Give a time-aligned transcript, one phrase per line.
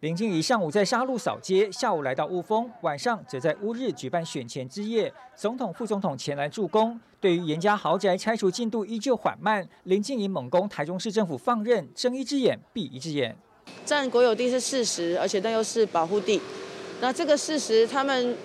[0.00, 7.00] 林静怡上午在沙鹿扫街，下午来到雾峰，晚上则在乌日举办选前之夜，总统、副总统前来助攻。
[7.20, 13.34] 对于严家豪宅拆除进度依旧缓慢，林静怡猛攻台中市政府放任，睁一只眼闭一只眼。
[13.86, 16.38] 占国有地是事实，而且那又是保护地，
[17.00, 18.36] 那这个事实他们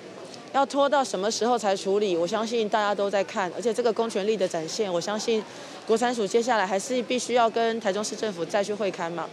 [0.53, 2.15] 要拖到什么时候才处理？
[2.15, 5.43] 我相信大家都在看，而且这个公权力的展现，我相信
[5.89, 9.27] 国产署接下来还是必须要跟台中市政府再去会勘嘛。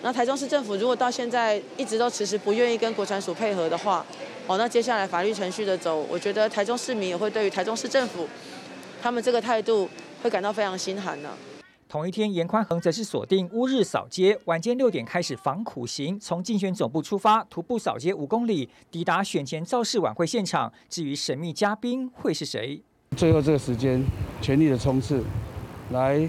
[0.00, 4.02] 那台中市政府如果到现在一直都迟迟不愿意跟国产署配合的话，
[4.46, 8.26] 哦，那接下来法律程序的走，我觉得台中市民也会对于台中市政府
[9.02, 9.86] 他们这个态度
[10.22, 11.28] 会感到非常心寒呢。
[11.86, 20.72] 同一天，严宽恒则是锁定乌日扫街，晚间六点开始防苦行，从竞选总部出发，徒步扫街五公里，抵达选前造势晚会现场。
[20.88, 22.82] 至于神秘嘉宾会是谁？
[23.16, 24.04] 最后这个时间，
[24.40, 25.22] 全力的冲刺，
[25.90, 26.28] 来。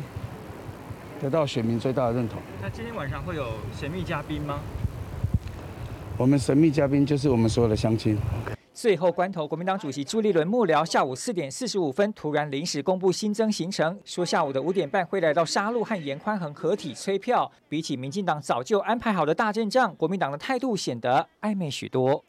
[1.21, 2.37] 得到选民最大的认同。
[2.61, 3.47] 那今天晚上会有
[3.79, 4.59] 神秘嘉宾吗？
[6.17, 8.17] 我们神秘嘉宾就是我们所有的乡亲。
[8.73, 17.49] 最后关头，国民党主席朱立伦幕僚下午四点四十五分突然临时公布新增行程，说下午的五点半会来到沙鹿和严宽恒合体催票。
[17.69, 22.25] 比起民进党早就安排好的大阵仗，国民党的态度显得暧昧许多。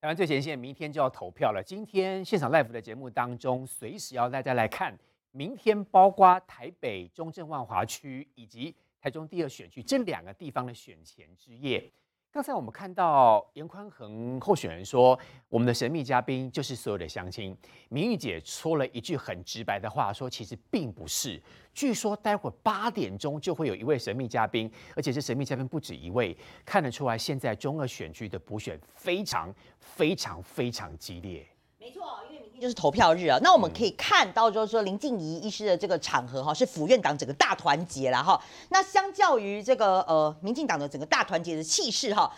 [0.00, 1.62] 台湾最前线，明天就要投票了。
[1.62, 4.98] 今天现场 live 的节目当中，随时要大家来看。
[5.30, 11.92] 明天包括台北中正万华区以及台中第二选区这两个地方的选前之夜。
[12.32, 17.56] 刚才我们看到严宽恒候选人说，我们的神秘嘉宾就是所有的乡亲。
[17.88, 21.42] 明玉姐说了一句很直白的话，说其实并不是。
[21.74, 26.36] 据说待会儿八点钟就会有一位神秘嘉宾，而且这神秘嘉宾不止一位。
[26.64, 31.44] 看得出来，现在中二选区的补选非常非常非常激烈。
[31.78, 32.20] 没错，
[32.60, 33.38] 就是投票日啊。
[33.42, 38.40] 那我们可以看到，就是说林静怡医师的这个场合哈，是府院党整个大团结了哈。
[38.68, 42.30] 那相较于这个呃民进党的整个大团结的气势哈。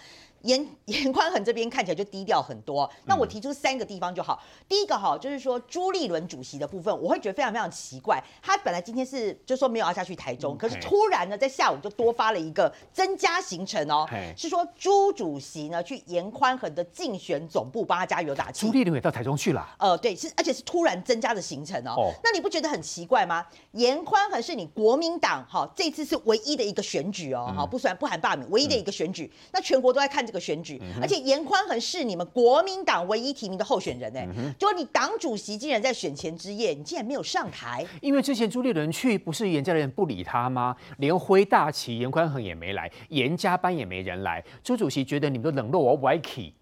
[0.43, 4.41] 颜颜宽恒这边看起来就低调很多，那我提出三个地方就好。
[4.43, 8.23] 嗯、第一个哈，就是说朱立伦主席的部分，我会觉得非常非常奇怪。
[8.43, 18.67] 他本来今天是就说没有要下去台中，嗯、可是突然呢，在下午就多发了一个增加行程哦，是说朱主席呢去颜宽恒的竞选总部帮他加油打气。
[18.67, 19.77] 朱立伦也到台中去了？
[19.79, 21.95] 呃，对，是而且是突然增加的行程哦。
[21.97, 23.47] 哦，那你不觉得很奇怪吗？
[23.73, 30.41] 颜宽恒是你国民党哈，这次是唯一的一个选举哦，哈、嗯，不算不含罢免，唯一的一个选举，嗯、那全国都在看这个。
[30.41, 34.27] 个选举，而且严宽恒是你们国民党唯一提名的候选人哎，
[34.59, 40.75] 就说你党主席竟然在选前之夜，你竟然没有上台，因为之前朱立伦去，不是严家的人不理他吗？
[40.97, 46.55] 连挥大旗，严宽恒也没来，严家班也没人来，朱主席觉得你们都冷落我，歪气。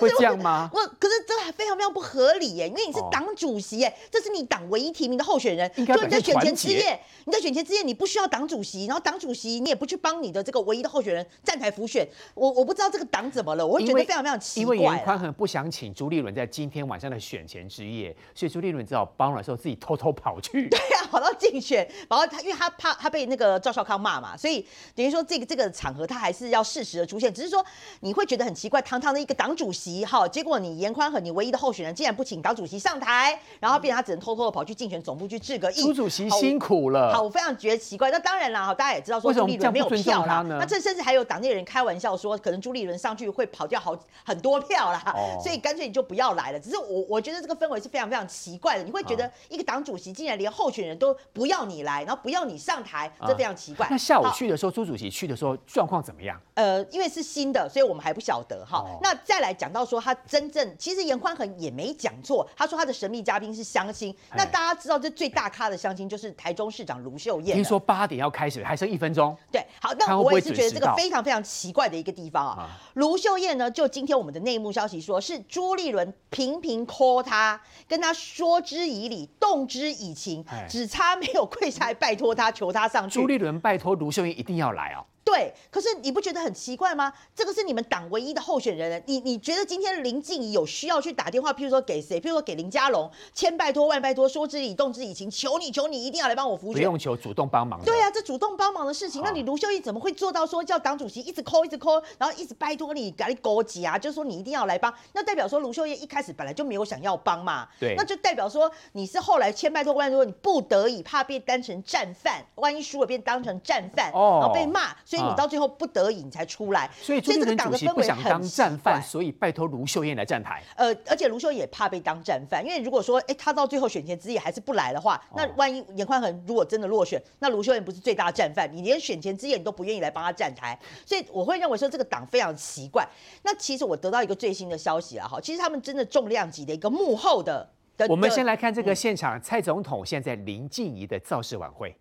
[0.00, 0.70] 会这样吗？
[0.72, 14.76] 我可是这还非常非常不合理耶，因为你是党主席耶，这是你党唯一提名的候选人，就你在选前之夜，你在选前之夜你不需要党主席，然后党主席你也不去帮你的这个唯一的候选人站台辅选，我我不知道这个党怎么了，我会觉得非常非常奇怪。
[14.76, 20.68] 因为严宽很不想请朱立伦在今天晚上的选前之夜，所以朱立伦只好傍晚的时候自己偷偷跑去。
[20.70, 27.64] 对呀、啊，跑到竞选，然后他因为他怕他被那个赵少康骂嘛，所以等于说这个这个场合他还是要适时的出现，只是说
[28.00, 35.82] 你会觉得很奇怪，堂堂的一个党主席哈，结果你严宽和你唯一的候选人竟然不请党主席上台，然后变成他只能偷偷的跑去竞选总部去致个意。
[35.82, 37.12] 朱主席辛苦了。
[37.12, 38.10] 好，我非常觉得奇怪。
[38.10, 40.42] 那当然了哈，大家也知道说朱立伦没有票啦。
[40.42, 46.60] 那这甚至还有党内人开玩笑说，可能朱立伦上去会跑掉好很多票啦，哦、所以干脆你就不要来了。
[46.60, 48.84] 只是我我觉得这个氛围是非常非常奇怪的。
[48.84, 53.86] 你会觉得一个党主席竟然连候选人都不要你来，然后不要你上台，这非常奇怪。
[53.90, 56.40] 那下午去的时候，朱主席去的时候状况怎么样？
[56.54, 58.78] 呃，因为是新的，所以我们还不晓得哈。
[58.78, 64.14] 哦、那再来讲到说他真正，其实严宽恒也没讲错，他说他的神秘嘉宾是相亲。
[64.30, 67.56] 哎、那大家知道这最大咖的相亲就是台中市长卢秀燕。
[67.56, 69.36] 听说八点要开始，还剩一分钟。
[69.50, 72.70] 对，好，那我也是觉得这个非常非常奇怪的一个地方啊。
[72.94, 83.20] 卢、啊、秀燕呢，就今天我们的内幕消息说，是朱立伦频频 call 他，跟他说之以理，动之以情，哎、只差没有跪下来拜托他，求他上去。
[83.20, 85.04] 朱立伦拜托卢秀燕一定要来哦。
[85.30, 87.12] 对，可是你不觉得很奇怪吗？
[87.36, 92.20] 这个是你们党唯一的候选人，你你觉得今天林静怡有需要去打电话，譬如说给谁？
[92.20, 96.74] 譬如说给林佳龙，千拜托万拜托，说之以动之以情，求你求你一定要来帮我扶选。
[96.74, 97.80] 不用求，主动帮忙。
[97.84, 103.96] 对啊，这主动帮忙的事情，那你卢秀燕怎么会做到说叫党主席一直 call 一直 call，然后一直拜托你赶紧勾结啊？
[103.96, 107.68] 就是说你一定要来帮，那代表说卢秀燕一开始本来就没有想要帮嘛。
[107.78, 116.90] 对，那就代表说你是后来千拜托万拜托，你不得已怕被当成战犯，万一输了变当成战犯，哦、然后被骂，所以你到最后不得已你才出来。
[117.00, 120.62] 所以朱立伦主席不想当战犯，所以拜托卢秀燕来站台。
[120.76, 128.70] 呃，而且卢秀也怕被当战犯，因为如果说哎他到最后选前之夜还是不来的话，那万一严宽恒如果真的落选，那卢秀燕不是最大战犯？
[128.72, 133.06] 你连选前之夜你都不愿意来帮他站台，所以我会认为说这个党非常奇怪。
[133.42, 137.68] 那其实我得到一个最新的消息了哈，其实他们真的重量级的一个幕后的。
[138.08, 141.94] 我们先来看这个现场，嗯、蔡总统现在林静怡的造势晚会。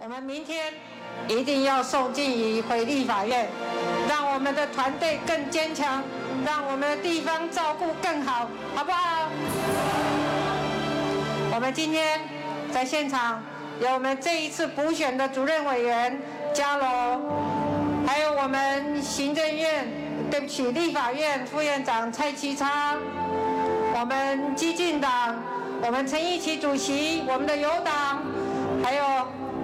[0.00, 0.72] 我们明天
[1.26, 3.48] 一定要送静仪回立法院，
[4.08, 6.02] 让我们的团队更坚强，
[6.46, 9.28] 让我们的地方照顾更好，好不好？
[11.52, 12.20] 我们今天
[12.72, 13.42] 在现场
[13.80, 16.16] 有我们这一次补选的主任委员
[16.54, 19.84] 佳龙，还有我们行政院，
[20.30, 22.96] 对不起，立法院副院长蔡其昌。
[23.94, 25.34] 我们激进党，
[25.82, 28.22] 我们陈义起主席，我们的友党，
[28.84, 29.04] 还有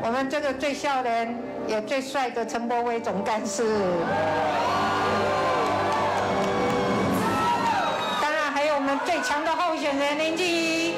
[0.07, 1.35] 我们这个最笑脸
[1.67, 3.65] 也最帅的陈柏威总干事，
[8.21, 10.97] 当然还有我们最强的候选人林静怡，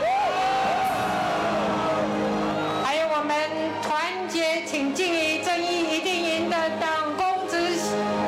[2.82, 3.49] 还有我们
[3.81, 7.79] 团结挺静仪，正义一定赢的党公职，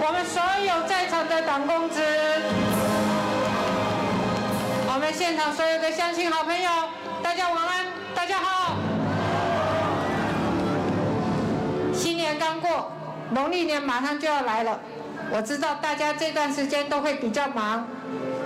[0.00, 2.00] 我们所有在场的党公职。
[4.86, 6.70] 我们现场所有的乡亲好朋友，
[12.38, 12.92] 刚过，
[13.32, 14.80] 农历年马上就要来了。
[15.30, 17.86] 我知道大家这段时间都会比较忙，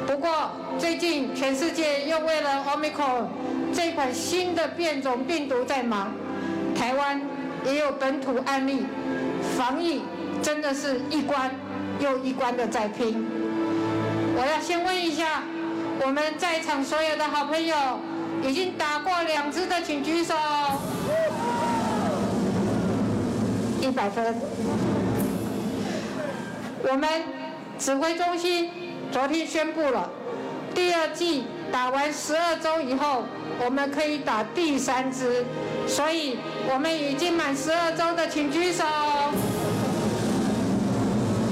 [0.06, 3.26] 不过最近全世界又为了 Omicron
[3.72, 6.12] 这款新的变种病毒在忙，
[6.74, 7.20] 台湾
[7.64, 8.86] 也有本土案例，
[9.56, 10.02] 防疫
[10.42, 11.50] 真的是一关
[12.00, 13.24] 又一关的在拼。
[14.34, 15.42] 我要先问一下。
[16.04, 17.76] 我们在场所有的好朋友，
[18.42, 20.34] 已经打过两支的，请举手。
[23.82, 24.34] 一百分。
[26.88, 27.08] 我们
[27.78, 28.70] 指挥中心
[29.10, 30.08] 昨天宣布了，
[30.72, 33.24] 第二剂打完十二周以后，
[33.64, 35.44] 我们可以打第三支，
[35.88, 36.38] 所以
[36.72, 38.84] 我们已经满十二周的，请举手。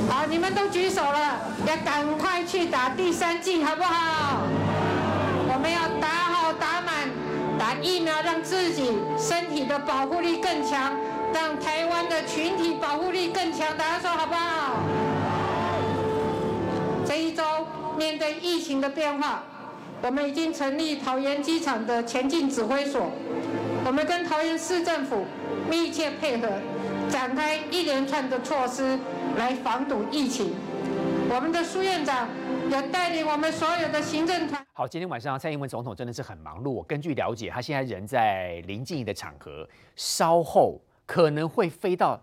[0.09, 4.43] 好，你们都举手了，要赶快去打第三剂，好不好？
[5.53, 7.11] 我们要打好打满，
[7.59, 10.95] 打疫苗，让自己身体的保护力更强，
[11.33, 13.77] 让台湾的群体保护力更强。
[13.77, 14.77] 大家说好不好？
[17.07, 17.43] 这一周
[17.97, 19.43] 面对疫情的变化，
[20.03, 23.11] 我们已经成立桃园机场的前进指挥所，
[23.85, 25.25] 我们跟桃园市政府
[25.69, 26.49] 密切配合，
[27.09, 28.99] 展开一连串的措施。
[29.37, 30.53] 来防堵疫情，
[31.31, 32.29] 我们的苏院长
[32.69, 34.61] 也带领我们所有的行政团。
[34.73, 36.71] 好，今天晚上蔡英文总统真的是很忙碌。
[36.71, 40.81] 我根据了解，他现在人在林静仪的场合，稍后
[41.11, 42.23] 可能会飞到。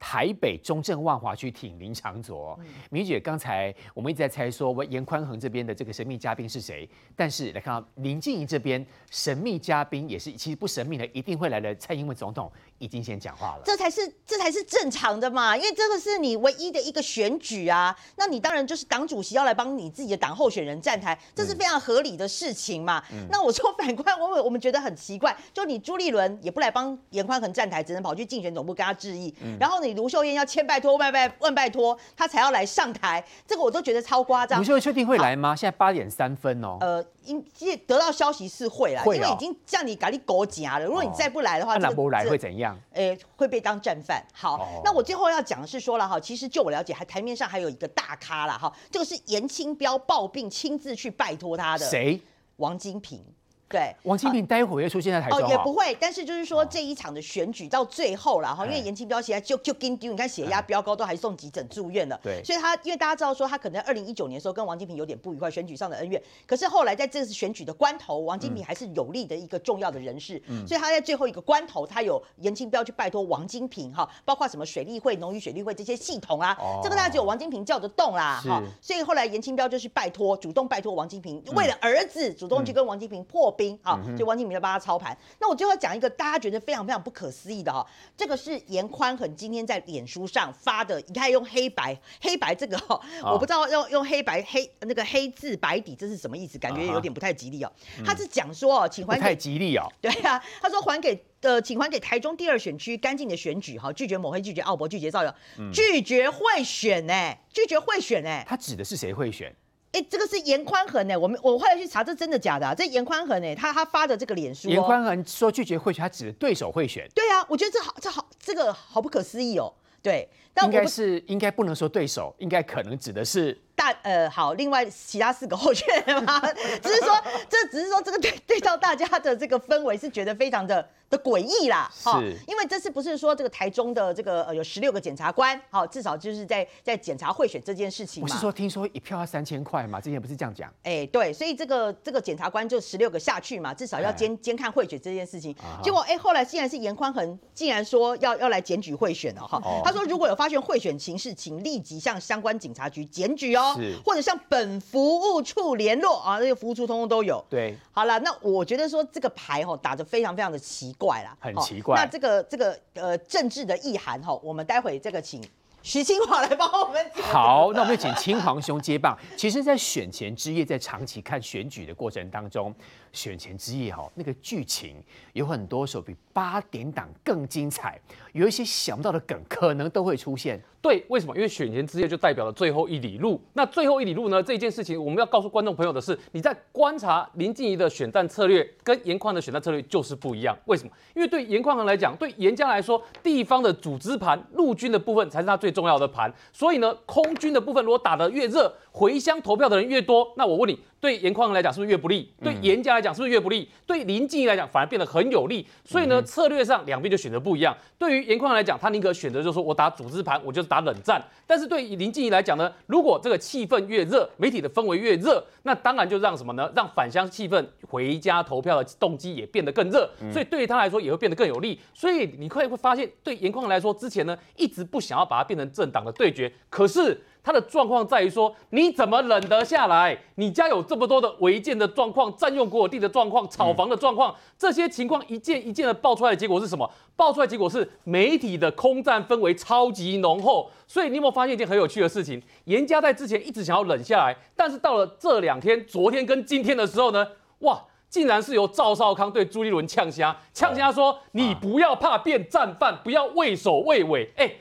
[0.00, 2.58] 台北中正万华区挺林长佐，
[2.90, 6.88] 明姐刚才我们一直在猜说，我严宽恒这边的这个神秘嘉宾是谁？
[7.14, 11.74] 但是来看到林静怡这边神秘嘉宾也是其实不神秘的，一定会来的。
[11.74, 23.02] 蔡英文总统已经先讲话了，这才是这才是正常的嘛，因为这个是你唯一的一个选举啊，那你当然就是党主席要来帮你自己的党候选人站台，这是非常合理的事情嘛。
[23.12, 30.00] 嗯、那我说反观我我们觉得很奇怪，就你朱立伦也不来帮严宽恒站台，只能跑去竞选总部跟他致意，嗯、然后你。
[30.00, 34.58] 卢秀燕要千拜托万拜万拜托，他才要来上台，这个我都觉得超夸张。
[34.58, 35.50] 卢秀燕确定会来吗？
[35.50, 36.78] 好现在八点三分哦。
[36.80, 37.44] 呃，因
[37.86, 40.86] 得到消息是会来，会哦、因为已经叫你赶紧狗夹了。
[40.86, 42.78] 如果你再不来的话，那不来会怎样？
[42.92, 44.24] 呃，会被当战犯。
[44.32, 52.20] 好，哦、那我最后要讲的是说了哈，其实就我了解，还台面上还有一个大咖了哈，这个是颜清标抱病亲自去拜托他的，谁？
[52.56, 53.22] 王金平。
[53.70, 84.40] 对，王金平待会儿会出现在台中哦，也不会，但是就是说这一场的选举到最后了哈，因为严清标现在就就跟丢，你看血压飙高都还送急诊住院了，对，所以他因为大家知道说他可能二零一九年的时候跟王金平有点不愉快，选举上的恩怨，可是后来在这次选举的关头，王金平还是有利的一个重要的人士，嗯，所以他在最后一个关头，他有严清标去拜托王金平哈，包括什么水利会、农渔水利会这些系统啊，这个大家只有王金平叫得动啦哈，所以后来严清标就是拜托，主动拜托王金平，为了儿子主动去跟王金平破冰哈，就王。
[84.40, 87.86] 你们要帮他操盘，那我就要讲一个大家觉得非常非常不可思议的哈，
[88.16, 97.70] 这个是严宽恒今天在脸书上发的，你看用黑白黑白这个哈，我不知道用用黑白黑那个黑字白底这是什么意思，感觉有点不太吉利哦。
[98.02, 105.34] 他是讲说哦，请还给太吉利哦， 对啊，他说还给呃，请还给台中第二选区干净的选举哈，拒绝抹黑，拒绝奥博，拒绝造谣，
[105.70, 109.54] 拒绝贿选哎，拒绝贿选哎，他指的是谁贿选？
[109.92, 112.74] 哎，这个是严宽恒呢，我们我后来去查，这真的假的啊？
[112.74, 117.08] 这严宽恒呢，他他发的这个脸书，严宽恒说拒绝贿选，他指的对手贿选。
[117.14, 119.72] 对啊，我觉得这好，这好，这个好不可思议哦。
[120.02, 120.26] 对，
[120.60, 123.58] 但应该是应该不能说对手，应该可能指的是。
[123.74, 126.38] 大呃好，另外其他四个候选人嘛，
[126.82, 153.74] 只是说这只是说这个对对照大家的这个氛围是觉得非常的的诡异啦，哈，因为这次不是说这个台中的这个呃有十六个检察官，好，至少就是在在检察贿选这件事情嘛，不是说听说一票要三千块嘛，之前不是这样讲，哎对，所以这个这个检察官就十六个下去嘛，至少要监监看贿选这件事情，结果哎后来竟然是严宽恒竟然说要要来检举贿选了哈，他说如果有发现贿选情事，请立即向相关警察局检举哦。
[154.04, 157.42] 或者向本服务处联络啊，那个服务处通通都有。
[157.48, 161.94] 对，好了，那我觉得说这个牌吼打得非常非常的奇怪啦，很奇怪。
[161.94, 165.40] 那这个这个呃政治的意涵吼，我们待会这个请
[165.82, 167.10] 徐清华来帮我们。
[167.22, 169.16] 好，那我们就请清皇兄接棒。
[169.36, 172.74] 其实，在选前之夜，在长期看选举的过程当中，
[173.12, 177.98] 选前之夜哈，那个剧情有很多时候比八点档更精彩，
[178.32, 180.60] 有一些想不到的梗可能都会出现。
[180.82, 181.34] 对，为什么？
[181.36, 183.38] 因为选前之夜就代表了最后一里路。
[183.52, 184.42] 那最后一里路呢？
[184.42, 190.56] 这件事情我们要告诉观众朋友的是，你在观察林静怡的选战策略跟严宽的选战策略就是不一样。
[190.64, 190.90] 为什么？
[191.14, 196.32] 因为对严宽恒来讲，对严家来说，地方的组织盘、陆军的部分才是他最重要的盘。
[196.52, 202.30] 所以呢，空军的部分如果打得越热，回乡投票的人越多，那我问你，对颜宽恒来讲是不是越不利？
[202.42, 203.66] 对盐家来讲是不是越不利？
[203.86, 205.66] 对林静仪来讲反而变得很有利。
[205.82, 207.74] 所以呢，策略上两边就选择不一样。
[207.98, 211.22] 对于颜宽恒来讲，他宁可选择就是说我打组织盘，我就是打冷战。
[211.46, 216.70] 但是对于林静仪来讲呢，如果这个气氛越热，媒体的氛围越热，那当然就让什么呢？
[216.76, 220.08] 让返乡气氛、回家投票的动机也变得更热。
[220.30, 221.80] 所以对于他来说也会变得更有利。
[221.94, 227.18] 所以你会会发现，对颜宽恒来说，之前呢一直不想要把它变成政党的对决，可是。
[227.42, 230.16] 他的状况在于说，你怎么忍得下来？
[230.34, 236.90] 你家有这么多的违建的状况、占用国有地的状况、炒房的状况，这些情况一件一件的爆出来的结果是什么？
[237.16, 240.70] 爆出来的结果是媒体的空战氛围超级浓厚。
[240.86, 242.42] 所以你有没有发现一件很有趣的事情？
[242.64, 247.26] 严家在之前一直想要忍下来，但是到了这两天，昨天跟今天的时候呢，
[247.60, 254.52] 哇，竟然是由赵少康对朱立伦呛声，呛声说：“你不要怕变战犯，不要畏首畏尾。”哎，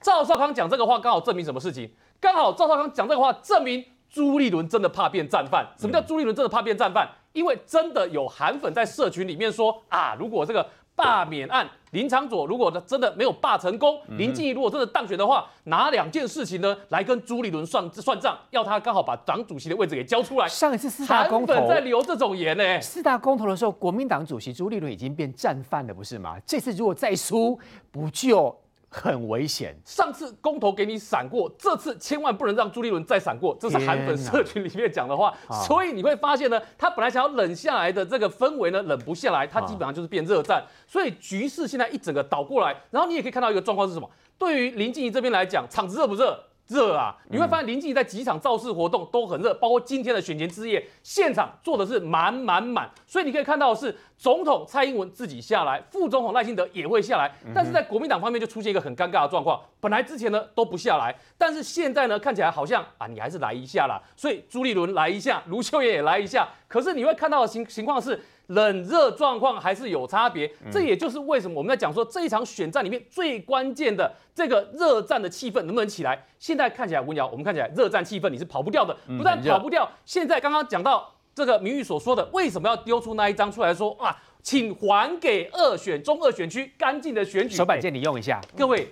[0.00, 1.88] 赵少康讲这个话，刚好证明什么事情？
[2.20, 5.66] 刚好赵少康讲这个话，证明朱立伦真的怕变战犯。
[5.78, 7.08] 什么叫朱立伦真的怕变战犯？
[7.32, 16.76] 因为真的有韩粉在社群里面说啊，如果这个罢免案林长佐如果真的没有罢成功，林静怡如果真的当选的话，哪两件事情呢？
[16.88, 20.48] 来跟朱立伦算算账，要他刚好把党主席的位置给交出来。
[20.48, 22.80] 上一次四大公投，在留这种言呢、欸。
[22.80, 26.36] 四大公投的时候，国民党主席朱立伦已经变战犯了，不是吗？
[26.44, 27.56] 这次如果再输，
[27.92, 28.54] 不就？
[28.88, 29.76] 很危险。
[29.84, 33.56] 上次公投给你闪过，这次千万不能让朱立伦再闪过。
[33.60, 35.34] 这是韩粉社群里面讲的话。
[35.66, 40.64] 所以你会发现呢，他本来想要冷下来的这个氛围呢，冷不下来，他基本上就是变热战。
[40.86, 44.08] 所以局势现在一整个倒过来，然后你也可以看到一个状况是什么？
[44.38, 46.38] 对于林静怡这边来讲，场子热不热？
[46.68, 47.16] 热啊！
[47.28, 52.90] 你会发现林静仪在几场造势活动都很热，包括今天的选前之夜，现场坐的是满满满。
[53.06, 64.00] 所以你可以看到的是，总统蔡英文自己下来，副总统赖清德也会下来，但是在国民党方面就出现一个很尴尬的状况，本来之前呢都不下来，但是现在呢看起来好像啊你还是来一下啦。
[64.16, 68.20] 所以朱立伦来一下，卢秀燕也来一下，可是你会看到的情情况是。
[68.48, 76.18] 冷热状况还是有差别，这也就是为什么我们在讲说这一场选战里面最关键的这个热战的气氛能不能起来？
[76.38, 87.54] 现在看起来，文尧，我们看起来热战气氛你是跑不掉的，不但跑不掉，现在刚刚讲到这个明玉所说的，为什么要丢出那一张出来说啊，请还给二选中二选区干净的选举？
[87.56, 88.90] 手板借你用一下，各位。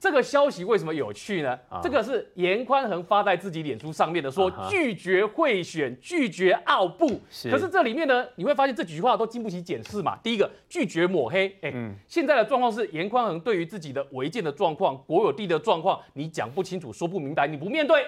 [0.00, 1.58] 这个消息为什么有趣呢？
[1.82, 7.20] 这个是严宽恒发在自己脸书上面的，说拒绝贿选，拒绝奥布。
[7.50, 10.16] 可是这里面呢，你会发现这几句话都经不起检视嘛。
[10.22, 11.52] 第一个，拒绝抹黑。
[11.62, 11.72] 哎，
[12.06, 18.04] 现在的状况是严宽恒对于自己的违建的状况、国有地的状况，你讲不清楚、说不明白，你不面对。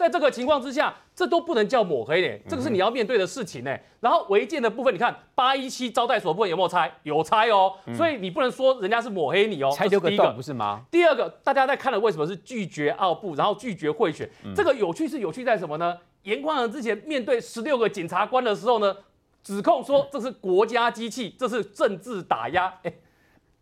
[0.00, 3.78] 在这个情况之下，这都不能叫抹黑呢，这个是你要面对的事情呢。
[4.00, 6.90] 然后违建的部分，你看八一七招待所部分有没有拆？
[7.02, 9.70] 有拆哦，所以你不能说人家是抹黑你哦。
[9.70, 10.80] 拆丢个洞不是吗？
[10.90, 14.26] 第二个，大家在看了为什么是拒绝奥布，然后拒绝贿选？
[14.56, 15.98] 这个有趣是有趣在什么呢？
[16.22, 18.96] 严宽仁之前面对十六个检察官的时候呢，
[19.42, 22.72] 指控说这是国家机器，这是政治打压。
[22.84, 22.92] 哎，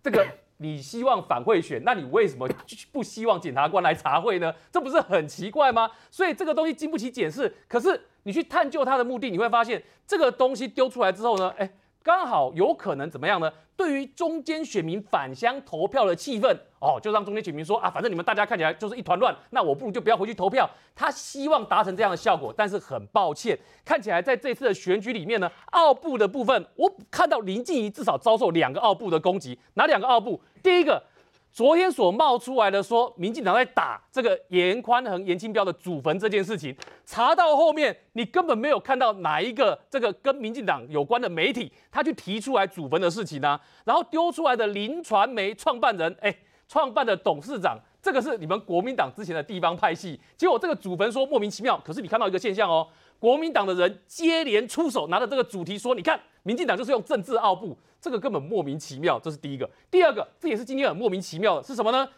[0.05, 0.25] 这个。
[0.59, 2.49] 你希望反贿选，那你为什么
[2.93, 4.53] 不希望检察官来查贿呢？
[4.71, 5.91] 这不是很奇怪吗？
[6.11, 7.55] 所以这个东西经不起检视。
[7.67, 11.71] 可是你去探究它的目的，你会发现这个东西丢出来之后呢，诶
[12.09, 13.53] 刚好有可能怎么样呢？
[13.77, 20.67] 对于中间选民返乡投票的气氛，哦，就让中间选民说啊，反正你们大家看起来就是一团乱，那我不如就不要回去投票。
[20.97, 30.41] 他希望达成这样的效果，但是很抱歉，看起来在这次的选举里面呢，奥布的部分，我看到林静怡至少遭受两个奥布的攻击，哪两个奥布？
[30.63, 31.03] 第一个。
[31.51, 46.33] 昨天所冒出来的说，民进党在打这个严宽恒、严清标的祖坟这件事情，查到后面，你根本没有看到哪一个这个跟民进党有关的媒体，他去提出来祖坟的事情呢、然后丢出来的林传媒创办人，哎，
[46.69, 52.87] 创办的董事长，这个是你们国民党之前的地方派系，结果这个祖坟说莫名其妙，可是你看到一个现象哦，
[53.19, 56.21] 国民党的人接连出手，拿着这个主题说，你看。
[56.45, 59.69] 民进党就是用政治奥步，这个根本莫名其妙，这是第一个。
[59.91, 62.09] 第二个，这也是今天很莫名其妙的，是什么呢？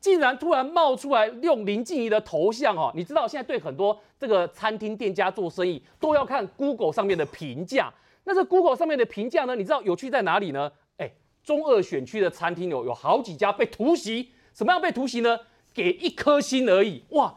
[0.00, 7.92] 竟然突然冒出来用林静怡的头像哦，你知道现在对很多这个餐厅店家做生意都要看 Google 上面的评价，
[8.22, 9.56] 那这 Google 上面的评价呢？
[9.56, 10.70] 你知道有趣在哪里呢？
[10.98, 11.10] 哎，
[11.42, 15.38] 中二选区的餐厅有有好几家被突袭，什么样被突袭呢？
[15.74, 17.34] 给一颗星而已，哇！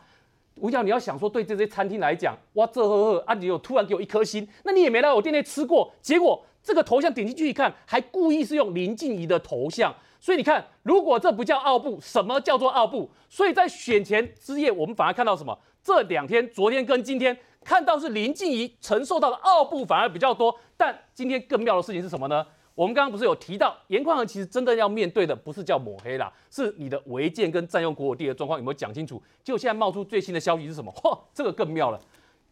[0.56, 5.92] 我讲，你要想说，对这些餐厅来讲，哇，这呵呵啊，你有突然给我一颗星，那你也没来我店内吃过。
[6.02, 13.10] 结果这个头像点进去一看，还故意是用林静仪的头像，所以你看，如果这不叫奥步，什么叫做奥步？
[13.30, 15.58] 所以在选前之夜，我们反而看到什么？
[15.84, 20.56] 这两天，昨天跟今天，看到是林静仪承受到的奥步反而比较多。
[20.78, 22.46] 但今天更妙的事情是什么呢？
[22.74, 29.22] 我们刚刚不是有提到，颜宽恒其实真的要面对的不是叫抹黑啦，是你的违建跟占用国有地的状况有没有讲清楚？
[29.44, 30.92] 就现在冒出最新的消息是什么？
[30.94, 32.00] 嚯， 这个更妙了！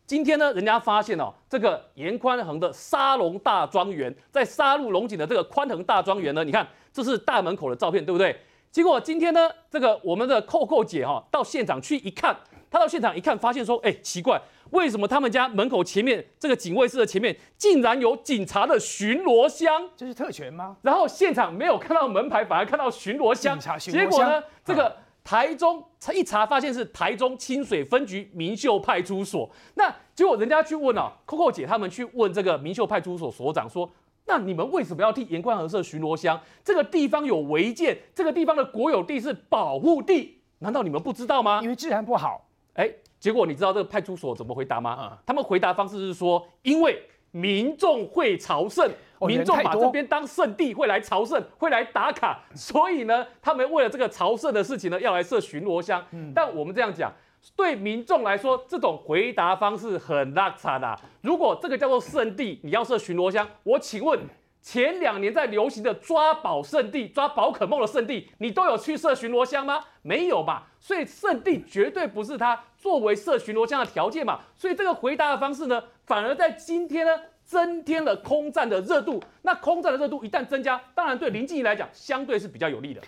[0.09, 8.35] 今天呢，人家发现哦，这个严宽恒的沙龙大庄园，在沙鹿龙井的这个宽恒大庄园呢，你看这是大门口的照片，对不对？
[8.71, 12.35] 结果今天呢，这个我们的扣扣姐哈到现场去一看，
[12.71, 14.41] 她到现场一看，发现说，哎，奇怪。
[14.71, 19.89] 为什么他们家门口前面这个警卫室的前面竟然有警察的巡逻箱？
[19.95, 20.75] 这是特权吗？
[20.81, 23.61] 然后现场没有看到门牌，反而看到巡逻箱。
[23.79, 23.93] 巡逻箱。
[23.93, 24.97] 结果呢，这个
[25.29, 29.48] 台中一查发现是台中清水分局明秀派出所。
[29.75, 33.88] 那结果人家去问啊，Coco 姐他们去问这个明秀派出所所长说
[34.25, 36.41] ：“那你们为什么要替盐罐河社巡逻箱？
[36.63, 42.48] 这个地方有违建，这个地方的国有地是保护地，难道你们不知道吗？”因为治安不好。
[42.74, 42.91] 哎。
[43.19, 44.98] 结果你知道这个派出所怎么回答吗？
[45.00, 56.03] 嗯、他们回答方式是说，因为民众会朝圣，哦、民众把这边当圣地，会来朝圣，会来打卡， 所以呢，他们为了这个朝圣的事情呢，要来设巡逻箱。
[56.12, 57.11] 嗯、但我们这样讲，
[57.55, 61.00] 对民众来说，这种回答方式很拉差的。
[61.22, 64.20] 如果这个叫做圣地，你要设巡逻箱，我请问。
[64.61, 69.79] 前两年在流行的抓宝圣地、抓宝可梦的圣地，你都有去设巡逻箱吗？
[70.01, 70.68] 没有吧。
[70.81, 74.39] 所以圣地绝对不是他作为设巡逻箱的条件嘛。
[74.55, 77.11] 所以这个回答的方式呢，反而在今天呢，
[77.44, 79.22] 增添了空战的热度。
[79.44, 83.01] 那空战的热度一旦增加，当然对林静仪来讲，相对是比较有利的。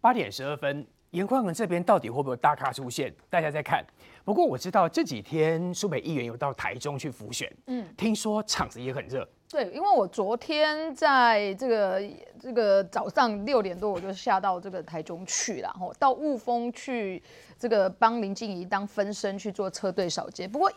[0.00, 3.12] 八点十二分，颜宽恒这边到底会不会有大咖出现？
[3.28, 3.84] 大家再看。
[4.24, 9.26] 不过我知道这几天苏北议员有到台中去浮选，嗯，听说场子也很热。
[9.48, 12.02] 对，因为我昨天在这个
[12.40, 17.22] 这个早上六点多我就下到这个台中去了，然后到雾峰去
[17.58, 20.48] 这个帮林静怡当分身去做车队扫街。
[20.48, 20.70] 不过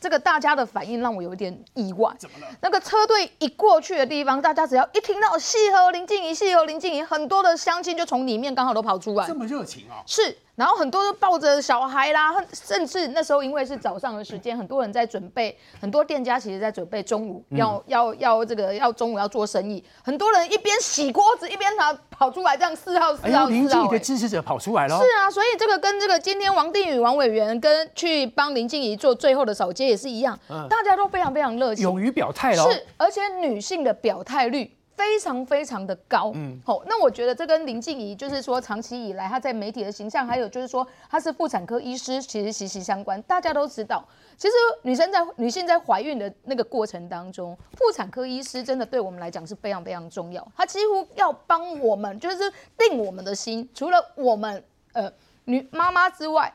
[0.00, 2.46] 这个大家的反应让我有点意外，怎么了？
[2.62, 10.04] 那个车队一过去的地方，大家只要一听到细和林静怡，细和林静怡，很多的乡亲就从里面刚好都跑出来，这么热情啊、哦！
[10.06, 10.36] 是。
[10.56, 23.46] 然后很多都抱着小孩啦，甚至那时候因为是早上的时间，很多人在准备，很多店家其实在准备中午要、嗯、要要这个要中午要做生意，很多人一边洗锅子一边跑跑出来，这样四号四号四号。
[23.48, 24.98] 林静仪的支持者跑出来了。
[24.98, 32.72] 是啊，所以这个跟这个今天王定宇王委员跟去帮林静怡做最后的扫街也是一样，嗯、大家都非常非常热情，勇于表态了。
[32.72, 34.75] 是，而且女性的表态率。
[34.96, 43.20] 非常非常的高，嗯，好，那我觉得这跟林静怡就是说长期以来她在媒体的形象，还有就是说她是妇产科医师，其实息息相关。
[43.22, 44.02] 大家都知道，
[44.38, 55.12] 其实女生在女性在怀孕的那个过程当中，妇产科医师真的对我们来讲是非常非常重要，她几乎要帮我们就是定我们的心，除了我们呃
[55.44, 56.50] 女妈妈之外，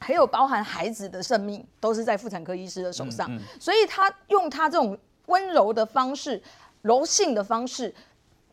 [0.00, 6.42] 还有包含孩子的生命都是在妇产科医师的手上，嗯嗯，所以她用她这种温柔的方式。
[6.82, 7.94] 柔性的方式，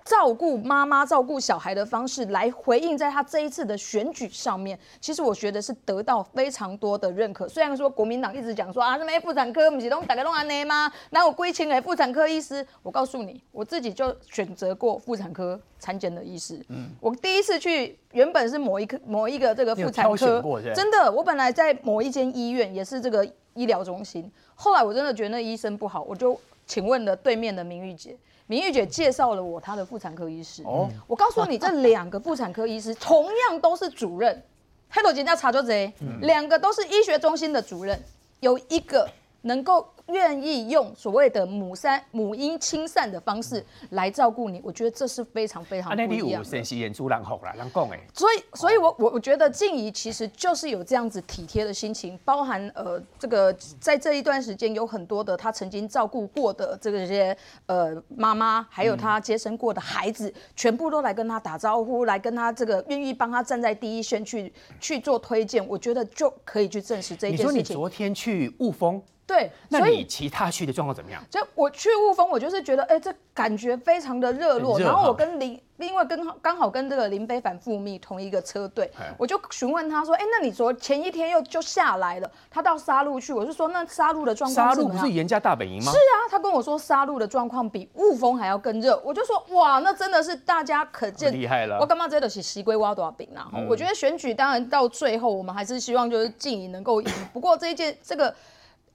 [0.03, 7.47] 照顾妈妈、照顾小孩的方式来回应，在他这一次的选举上面，其实我觉得是得到非常多的认可。
[7.47, 10.91] 虽然说国民党一直讲说啊，什么妇产科不是都大家都安内吗？
[11.09, 16.63] 那我归亲哎，妇产科医师，我告诉你，我自己就选择过妇产科产检的医师。
[16.69, 26.39] 嗯，我第一次去，原本是某一科某一个这个妇产科，真的，我本来在某一间医院也是这个医疗中心，后来我真的觉得那医生不好，我就。
[26.65, 30.63] 请问了对面的明玉姐，明玉姐介绍了我她的妇产科医师。
[30.63, 34.43] 哦，我告诉你，这两个妇产科医师同样都是主任，
[34.89, 37.99] 黑头姐叫查就贼，两个都是医学中心的主任，
[38.39, 39.09] 有一个
[39.45, 46.49] 能够愿意用所谓的母三母婴亲善的方式来照顾你，我觉得这是非常非常不一样的。
[46.49, 47.99] 先是演出人好啦，人讲诶。
[48.13, 57.35] 所以，所以我我我觉得静怡其实就是有这样子体贴的心情，包含呃这个在这一段时间有很多的她曾经照顾过的这个些
[57.67, 67.51] 呃妈妈，还有她接生过的孩子，嗯、全部都来跟她打招呼，来跟她这个愿意帮她站在第一线去去做推荐，我觉得就可以去证实这一件事情。
[67.51, 69.01] 你说你昨天去雾峰？
[69.27, 71.21] 对，那你其他去的状况怎么样？
[71.29, 74.79] 就我去雾峰，我就是觉得，哎、欸，这感觉非常的热络。
[74.79, 85.91] 然后我跟林，因为跟刚好跟这个林飞帆副秘同一个车队，我就询问他说，哎、欸，那你昨前一天又就下来了，他到沙鹿去，我就说，那沙鹿的状况沙鹿不是严家大本营吗？
[85.91, 91.79] 是啊，他跟我说沙鹿的状况比雾峰还要更热，我就说，哇，那真的是大家可见厉害了。
[91.79, 93.49] 我干嘛真的是西龟挖多少饼啊？
[93.55, 97.11] 嗯、我觉得选举当然到最后，我们还是希望就是静怡能够赢。
[97.33, 98.33] 不过这一件这个，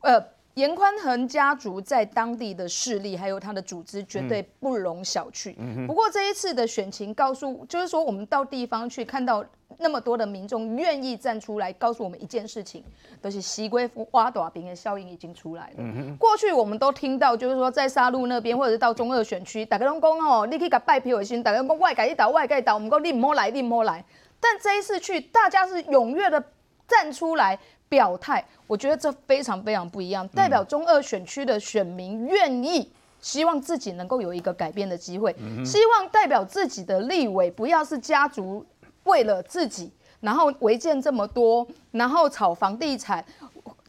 [0.01, 0.23] 呃。
[0.55, 5.55] 严宽恒家族在当地的势力，还有他的组织，绝对不容小觑。
[5.57, 9.45] 嗯、不过这一次的选情告诉，就是说我们到地方去看到
[9.79, 12.83] 那么多的民众愿意站出来，告诉我们一件事情，
[13.23, 15.75] 都、就是西龟挖大饼的效应已经出来了。
[15.79, 24.05] 嗯、过去我们都听到，就是说在沙鹿那边，或者是到中二选区，大家拢讲哦，你可以给拜票的心，大家讲外改一倒，外改倒，我们讲你莫来，你莫来。
[24.41, 26.45] 但这一次去，大家是踊跃的
[26.89, 27.59] 站出来。
[27.91, 38.65] 表态，我觉得这非常非常不一样，代表中二选区的选民愿意，希望自己能够有一个改变的机会，希望代表自己的立委不要是家族
[39.05, 43.25] 为了自己，然后违建这么多，然后炒房地产。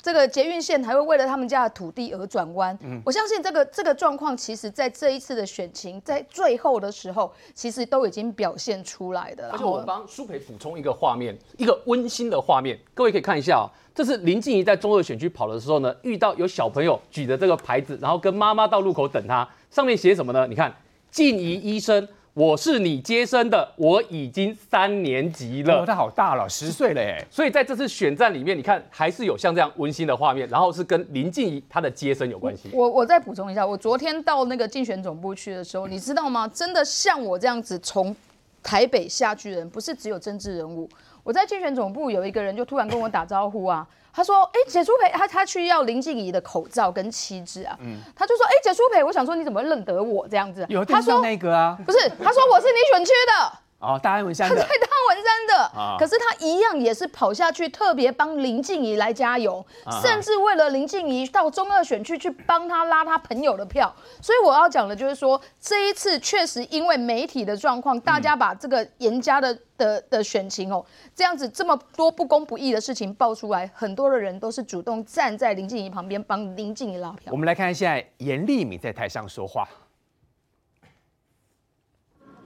[0.01, 2.77] 这个捷运线还会为了他们家的土地而转弯。
[2.81, 9.51] 嗯，我相信这个这个状况，其实在这一次的选情，在最后的时候，其实都已经表现出来的。
[9.51, 13.69] 而且我们帮舒培补充一个画面，一个温馨的画面，各位可以看一下哦。
[13.93, 20.47] 这是林静怡在中二选区跑的时候呢，遇到有小朋友举着这个牌子，然后跟妈妈到路口等她，上面写什么呢？
[20.47, 20.73] 你看，
[21.11, 22.07] 静怡医生。
[22.33, 25.81] 我是你接生的，我已经三年级了。
[25.81, 27.21] 哦，他好大了，十岁了哎。
[27.29, 32.69] 所以在这次选战里面，你看还是有像这样温馨的画面，然后是跟林静怡她的接生有关系。
[32.73, 36.47] 我我再补充一下，我昨天到那个竞选总部去的时候，你知道吗？
[36.47, 38.15] 真的像我这样子从
[38.63, 40.89] 台北下去的人，不是只有政治人物。
[41.23, 43.85] 我在竞选总部有一个人就突然跟我打招呼啊。
[44.13, 47.77] 他说：“哎、欸，解舒培，他他去要林静怡的口罩跟旗帜啊。
[47.81, 50.65] 嗯，他就说：哎、欸，解舒培，我想说你怎么认得我这样子？
[50.69, 54.77] 有他说那个啊，不是，他说我是你选区的。”哦，大安文山的，他在
[55.21, 63.93] 山的，哦、可是他一样也是跑下去，特别帮林静怡来加油，哦、甚至为了林静怡到中二选区去帮他拉他朋友的票。
[64.21, 77.31] 所以我要讲的就是说，这一次确实因为媒体的状况，大家把这个严家的的的选情哦，这样子这么多不公不义的事情爆出来，很多的人都是主动站在林静怡旁边帮林静怡拉票。
[77.31, 79.67] 我们来看现在严立敏在台上说话。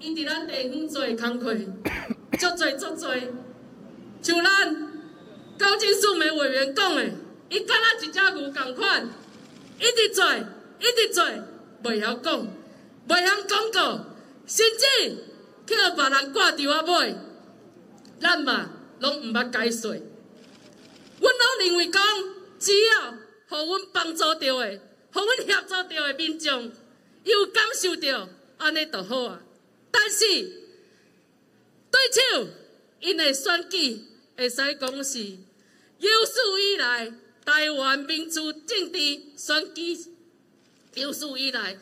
[0.05, 1.55] 因伫咱地方做工课，
[2.37, 3.07] 足济足济，
[4.21, 4.91] 像咱
[5.57, 7.03] 高金素梅委员讲的，
[7.49, 9.09] 伊敢若一只牛共款，
[9.79, 11.23] 一直做，一直做，
[11.83, 12.47] 袂晓讲，
[13.07, 14.05] 袂晓广告，
[14.45, 15.15] 甚至
[15.65, 17.15] 去互别人挂电话尾，
[18.19, 19.89] 咱嘛拢毋捌解说。
[19.89, 22.03] 阮拢认为讲，
[22.59, 23.15] 只要
[23.49, 24.79] 互阮帮助到的，
[25.11, 26.71] 互阮协助到的民众，
[27.23, 29.41] 伊有感受到，安尼就好啊。
[29.97, 30.17] 但是
[31.89, 32.49] 对手
[32.99, 34.01] 因的选举
[34.35, 35.19] 会使讲是
[35.99, 37.13] 有史以来
[37.45, 38.99] 台湾民主政治
[39.37, 39.97] 选举
[40.95, 41.77] 有史以来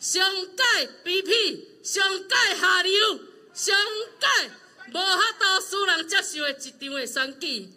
[0.00, 3.20] 上届卑鄙、上届下流、
[3.54, 3.76] 上
[4.18, 4.50] 届
[4.88, 7.68] 无法度使人接受的一场的选举，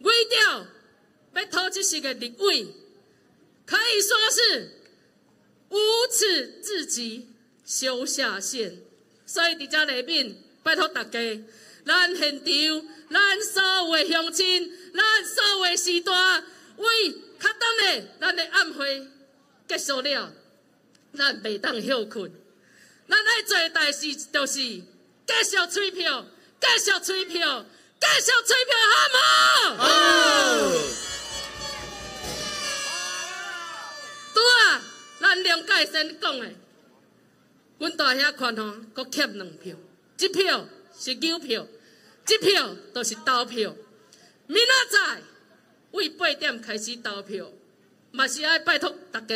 [0.00, 0.66] 为了
[1.34, 2.66] 要讨这些个立委，
[3.64, 4.70] 可以说是
[5.70, 5.78] 无
[6.12, 7.28] 耻至极，
[7.64, 8.82] 羞下限。
[9.32, 11.20] 所以伫遮里面，拜托大家，
[11.86, 12.46] 咱现场，
[13.08, 16.44] 咱所有的乡亲，咱所有的时段，
[16.76, 19.06] 为较等的，咱的暗会
[19.68, 20.32] 结束了，
[21.16, 22.32] 咱袂当休困。
[23.08, 24.82] 咱爱做的代志就是继
[25.44, 26.26] 续催票，
[26.60, 27.64] 继续催票，
[28.00, 29.76] 继续催票，好唔？
[29.76, 29.84] 好。
[29.86, 29.88] 好
[34.34, 34.82] 拄啊，
[35.20, 36.50] 咱两届先讲的。
[37.80, 39.74] 阮大兄看吼，搁欠两票，
[40.18, 41.66] 一票是牛票，
[42.28, 43.74] 一票都是投票。
[44.46, 44.58] 明
[44.90, 45.22] 仔载
[45.92, 47.50] 为八点开始投票，
[48.10, 49.26] 嘛是爱拜托大家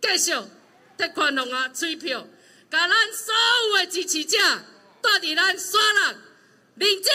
[0.00, 0.32] 继续
[0.98, 2.26] 替宽宏啊催票，
[2.68, 3.32] 甲咱所
[3.68, 4.36] 有诶支持者
[5.00, 6.16] 带伫咱山人、
[6.74, 7.10] 林子、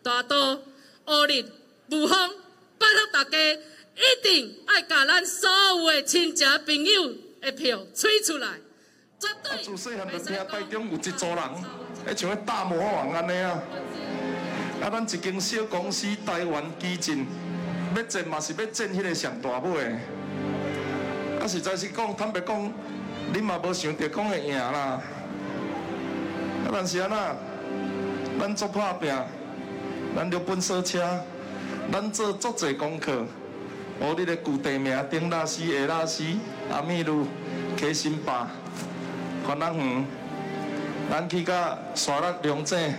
[0.00, 0.34] 大肚、
[1.06, 1.44] 乌日、
[1.90, 2.36] 雾峰，
[2.78, 8.60] 拜托大家一定爱把咱所有诶亲戚朋友诶票吹出来。
[9.22, 9.62] 绝对。
[9.62, 11.38] 自细汉就听台中有一组人，
[12.08, 13.62] 迄像迄大魔王安尼啊。
[14.82, 17.24] 啊，咱一间小公司台湾基进，
[17.94, 19.90] 要进嘛是要进迄个上大尾的。
[21.40, 22.72] 啊，实在是讲，坦白讲，
[23.32, 24.78] 你嘛无想着讲会赢啦。
[24.80, 25.02] 啊，
[26.72, 27.36] 但是安那，
[28.40, 29.14] 咱做拍拼，
[30.16, 31.20] 咱着本小车，
[31.92, 33.24] 咱做足侪功课。
[34.00, 36.40] 哦你的旧地名，丁拉西、下拉西、
[36.72, 37.28] 阿米路、
[37.76, 38.48] 开心坝、
[39.46, 40.04] 番仔园，
[41.10, 42.94] 咱去到沙鹿龙井，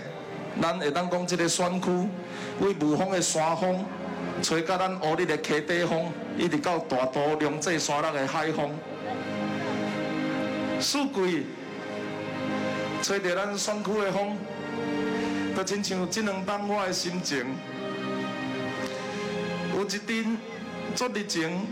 [0.62, 1.90] 咱会当讲即个山区，
[2.60, 3.86] 为无风的山风，
[4.42, 8.72] 吹到咱乌里的溪底风，一直到大肚龙井沙鹿的海风，
[10.80, 11.48] 四季
[13.02, 14.38] 吹着咱山区的风，
[15.56, 17.46] 都亲像即两当我的心情，
[19.76, 20.38] 有一阵。
[20.96, 21.66] 做热情，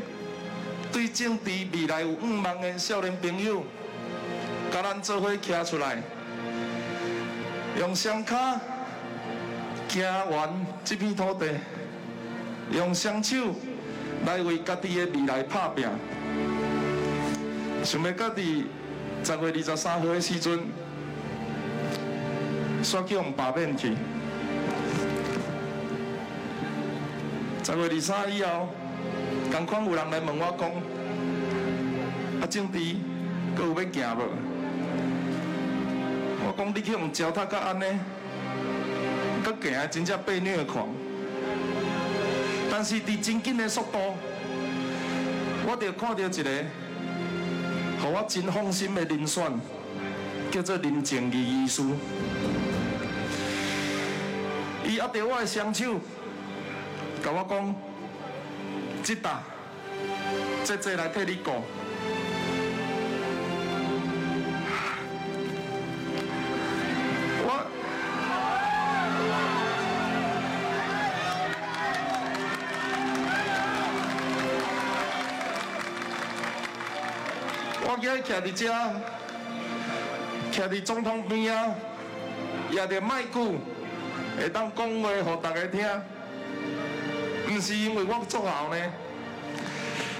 [0.91, 3.63] 对政治未来有愿望的少年朋友，
[4.71, 6.01] 甲咱做伙站出来，
[7.77, 8.35] 用双脚
[9.89, 10.49] 行完
[10.85, 11.45] 这片土地，
[12.71, 13.35] 用双手
[14.25, 15.85] 来为家己的未来打拼。
[17.83, 18.67] 想要家己
[19.23, 20.59] 十月二十三号的时阵，
[22.81, 23.93] 煞去用罢免去。
[27.61, 28.69] 十月二十三以后。
[29.51, 30.69] 同款有人来问我讲，
[32.39, 32.95] 啊，政治
[33.53, 34.50] 阁有要行无？
[36.51, 37.85] 我讲你去用脚踏甲安尼，
[39.41, 40.89] 阁行啊，真正被虐狂。
[42.69, 43.97] 但是伫真紧的速度，
[45.65, 46.65] 我着看到一个，
[48.01, 49.49] 互我真放心的人选，
[50.51, 51.81] 叫做林静仪医师。
[54.85, 56.01] 伊握着我的双手，
[57.23, 57.75] 甲我讲。
[59.03, 59.41] 即搭，
[60.63, 61.63] 这这来替你过。
[78.21, 78.71] 徛伫这，
[80.51, 81.73] 徛伫总统边啊，
[82.69, 83.39] 也着麦克，
[84.37, 85.85] 会当讲话互大家听。
[87.47, 88.77] 不是因为我作好呢，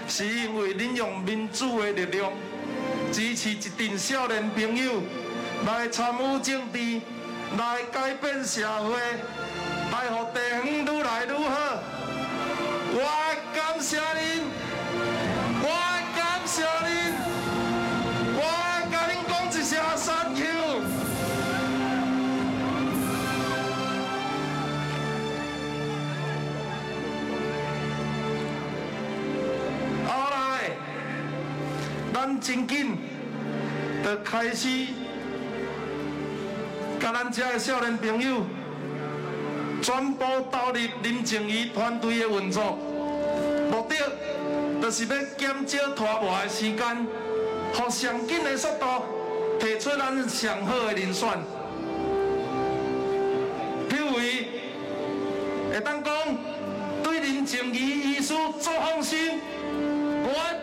[0.08, 2.32] 是因为恁用民主的力量
[3.12, 5.02] 支持一群少年朋友
[5.66, 7.02] 来参与政治，
[7.58, 8.96] 来改变社会，
[32.52, 32.98] 真紧，
[34.04, 34.68] 就开始，
[37.00, 38.44] 甲咱遮个少年朋友
[39.82, 42.78] 全部投入林静仪团队的运作，
[43.72, 43.96] 目的
[44.82, 47.08] 就是要减少拖磨的时间，
[47.74, 48.86] 互上紧的速度
[49.58, 51.30] 提出咱上好的人选。
[53.90, 54.12] 譬如，
[55.72, 56.14] 会当讲
[57.02, 59.40] 对林静仪医师做放心，
[60.26, 60.61] 我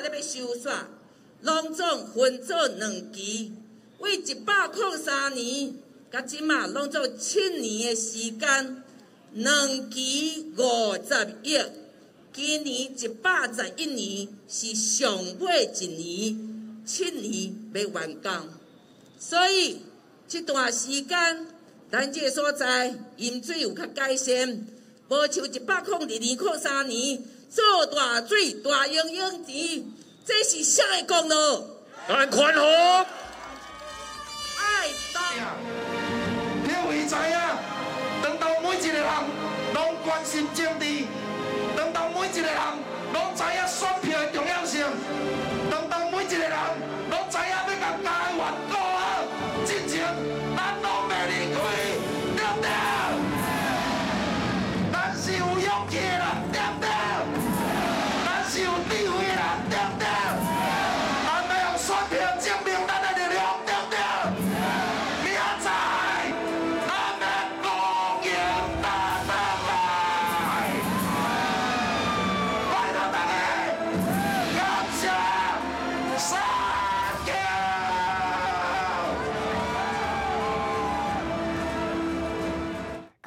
[0.00, 0.84] 咧要修缮，
[1.42, 3.52] 拢总分做两期，
[3.98, 5.74] 为一百零三年，
[6.10, 8.82] 甲即嘛拢做七年的时间。
[9.32, 11.56] 两期五十亿，
[12.32, 18.48] 今年一百十一年是上尾一年，七年要完工，
[19.20, 19.82] 所以
[20.26, 21.46] 这段时间
[21.92, 24.66] 咱这个所在饮水有较改善，
[25.08, 29.52] 无像一百零二年、零三年做大水大英英子，
[30.24, 31.60] 这是啥的功劳？
[32.06, 32.62] 咱宽宏，
[34.56, 35.22] 爱党。
[36.64, 37.58] 各位知啊，
[38.22, 39.04] 等到每一个人
[39.74, 41.04] 拢关心政治，
[41.76, 42.56] 等到每一个人
[43.12, 44.09] 拢知影选。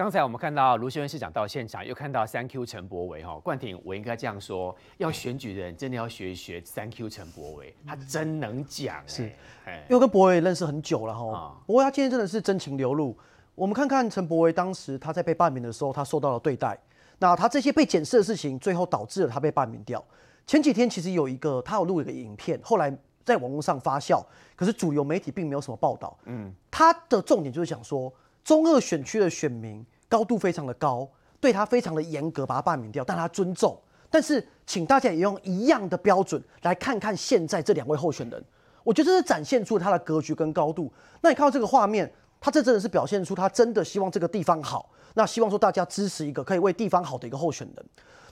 [0.04, 9.32] 刚才我们看到卢秀燕市长到现场，又看到三 Q 陈柏惟哈，冠廷，我应该这样说，要选举的人真的要学一学三 Q 陈柏惟，他真能讲、欸，是
[9.63, 13.18] 哎，因为我跟柏惟认识很久了哈啊，不过他今天真的是真情流露。
[13.56, 16.78] 我们看看陈柏惟当时他在被罢免的时候，他受到了对待，
[17.20, 20.04] 那他这些被检视的事情，最后导致了他被罢免掉。
[20.46, 24.22] 前几天其实有一个他有录一个影片，后来在网络上发酵，
[24.54, 26.18] 可是主流媒体并没有什么报道。
[26.26, 28.12] 嗯，他的重点就是想说，
[28.44, 33.78] 中二选区的选民高度非常的高，对他非常的严格，把他罢免掉，但他尊重。
[34.10, 38.44] 但是，请大家也用一样的标准来看看现在这两位候选人，
[38.84, 40.92] 我觉得这是展现出他的格局跟高度。
[41.22, 47.86] 那你看到这个画面，他这真的是表现出他真的希望这个地方好，那希望说大家支持一个可以为地方好的一个候选人。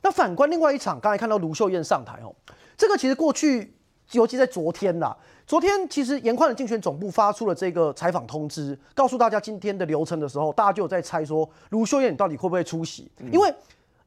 [0.04, 2.36] 那反观另外一场，刚才看到卢秀燕上台哦，
[2.78, 3.74] 这个其实过去，
[4.12, 5.15] 尤其在昨天呐，
[5.51, 13.53] 昨天其实严宽的竞选总部发出了这个采访通知，告诉大家今天的流程的时候，大家就有在猜说卢秀燕你到底会不会出席，因为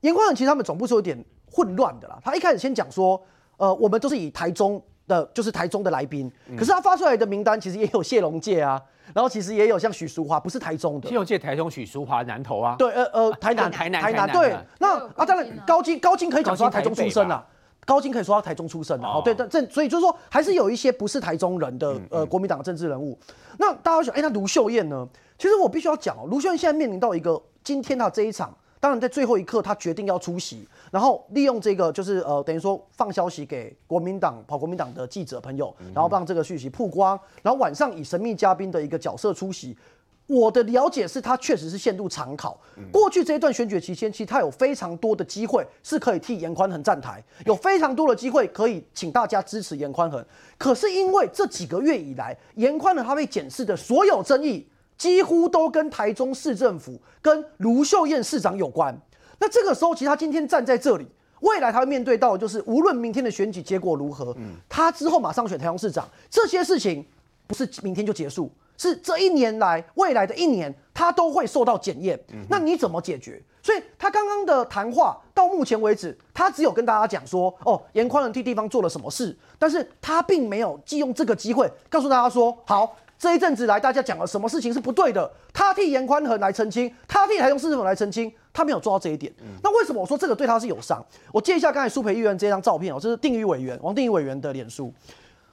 [0.00, 2.18] 严宽其实他们总部是有点混乱的啦。
[2.24, 3.22] 他一开始先讲说，
[3.58, 8.80] 呃，我们都是以台中的，就是台中的来宾，可是他发出来的名单其实也有谢龙介啊，
[9.12, 11.10] 然后其实也有像许淑华，不是台中的。
[11.10, 12.74] 谢龙介台中，许淑华南投啊。
[12.78, 14.56] 对，呃呃，台南，台南，台南，对。
[14.78, 17.46] 那啊，当然高金，高金可以讲说他台中出生啊。
[17.84, 23.18] 高金可以说他台中出生的，哦，对，但这所以就是说，还是有一些不是台中人的，呃国民党的政治人物。
[23.58, 25.06] 那大家想，哎，那卢秀燕呢？
[25.38, 39.76] 其实我必须要讲哦，卢秀燕现在面临到一个今天他这一场，当然在最后一刻他决定要出席，然后利用这个就是呃等于说放消息给国民党跑国民党的记者朋友，然后让这个讯息曝光，然后晚上以神秘嘉宾的一个角色出席。
[40.26, 42.58] 我的了解是，他确实是陷入长考。
[42.90, 50.24] 过去这一段选举期间，其实他有非常多的机会是可以替严宽恒站台，有非常多的机会可以请大家支持严宽恒。
[50.56, 58.98] 可是因为这几个月以来，严宽恒他被检视的所有争议，几乎都跟台中市政府跟卢秀燕市长有关。
[59.38, 61.06] 那这个时候，其实他今天站在这里，
[61.40, 64.34] 未来他会面对到的就是，无论明天的选举结果如何，
[64.70, 67.04] 他之后马上选台中市长，这些事情
[67.46, 68.50] 不是明天就结束。
[68.76, 72.18] 是这一年来，未来的一年，他都会受到检验。
[72.48, 73.42] 那你怎么解决？
[73.62, 89.32] 所以他刚刚的谈话到目前为止，他只有跟大家讲说，哦，严宽恒替地方做了什么事，但是他并没有借用这个机会告诉大家说，好，这一阵子来大家讲了什么事情是不对的，他替严宽恒来澄清，他替台中市政府来澄清，他没有做到这一点。
[89.62, 91.02] 那为什么我说这个对他是有伤？
[91.32, 94.92] 我借一下刚才苏培议员这张照片哦，这是定宇委员王定宇委员的脸书。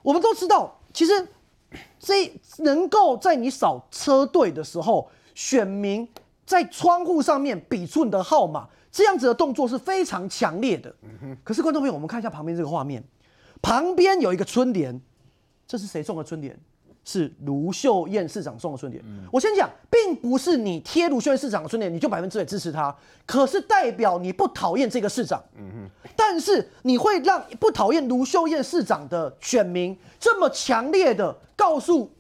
[0.01, 1.25] 我们都知道，其实。
[1.99, 6.07] 这能够在你扫车队的时候，选民
[6.45, 10.93] 在窗户上面比出你的号码，这样子的动作是非常强烈的。
[11.43, 13.03] 可是观众朋友，我们看一下旁边这个画面，
[13.61, 14.99] 旁边有一个春联，
[15.67, 16.59] 这是谁送的春联？
[17.03, 19.03] 是卢秀燕市长送的春联。
[19.31, 25.41] 我先讲，并不是你贴卢秀燕市长的春联，你就百分之百支持他，可是代表你不讨厌这个市长。
[26.15, 32.11] 但是你会让不讨厌卢秀燕市长的选民这么强烈的告诉，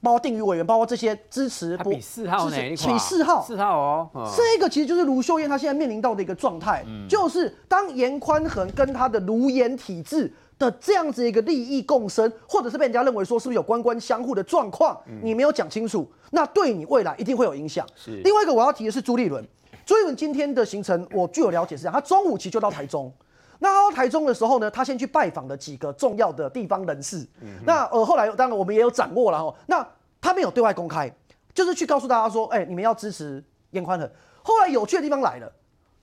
[0.00, 2.56] 包括定宇委员，包括这些支持，他比四号呢？
[2.56, 4.10] 比四号，四号哦。
[4.36, 17.86] 这个其实就是卢秀燕她现在面临到的一个状态，就是当严宽恒跟他的卢颜体制的这样子一个利益共生，或者是被人家认为说是不是有官官相护的状况，你没有讲清楚，那对你未来一定会有影响。
[17.94, 19.46] 是另外一个我要提的是朱立伦，
[19.86, 23.12] 朱立伦今天的行程我据我了解是这样，他中午其实就到台中。
[23.60, 27.26] 那他到台中的时候呢，他先去拜访了几个重要的地方人士。
[27.64, 29.86] 那呃后来当然我们也有掌握了哈，那
[30.20, 31.12] 他没有对外公开，
[31.54, 34.10] 就是去告诉大家说，哎，你们要支持颜宽恒。
[34.42, 35.52] 后来有趣的地方来了，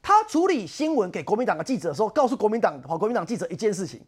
[0.02, 4.02] 他处理新闻给国民党的记者的时候，告诉国民党跑国民党记者一件事情。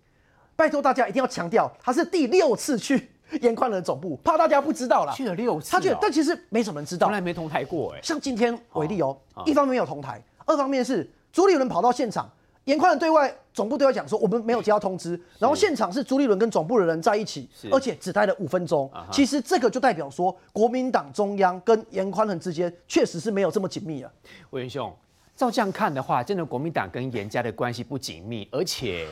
[0.57, 3.09] 拜托大家一定要强调，他是第六次去
[3.41, 5.13] 严宽仁总部，怕大家不知道啦。
[5.13, 7.99] 去了六次，他去，但其实没什么人知道，从来没同台过哎。
[8.01, 12.27] 像今天为例哦，一方面没有同台，二方面是朱立伦跑到现场，
[12.63, 18.91] 严宽恒对外总部对外讲说我们没有接到通知，然后现场是朱立伦跟总部的人在一起，而且只待了五分钟。
[19.11, 24.11] 其实这个就代表说，国民党中央跟严宽仁之间确实是没有这么紧密啊。
[24.49, 24.91] 魏元兄。
[25.35, 29.07] 照这样看的话，真的国民党跟严家的关系不紧密，而且，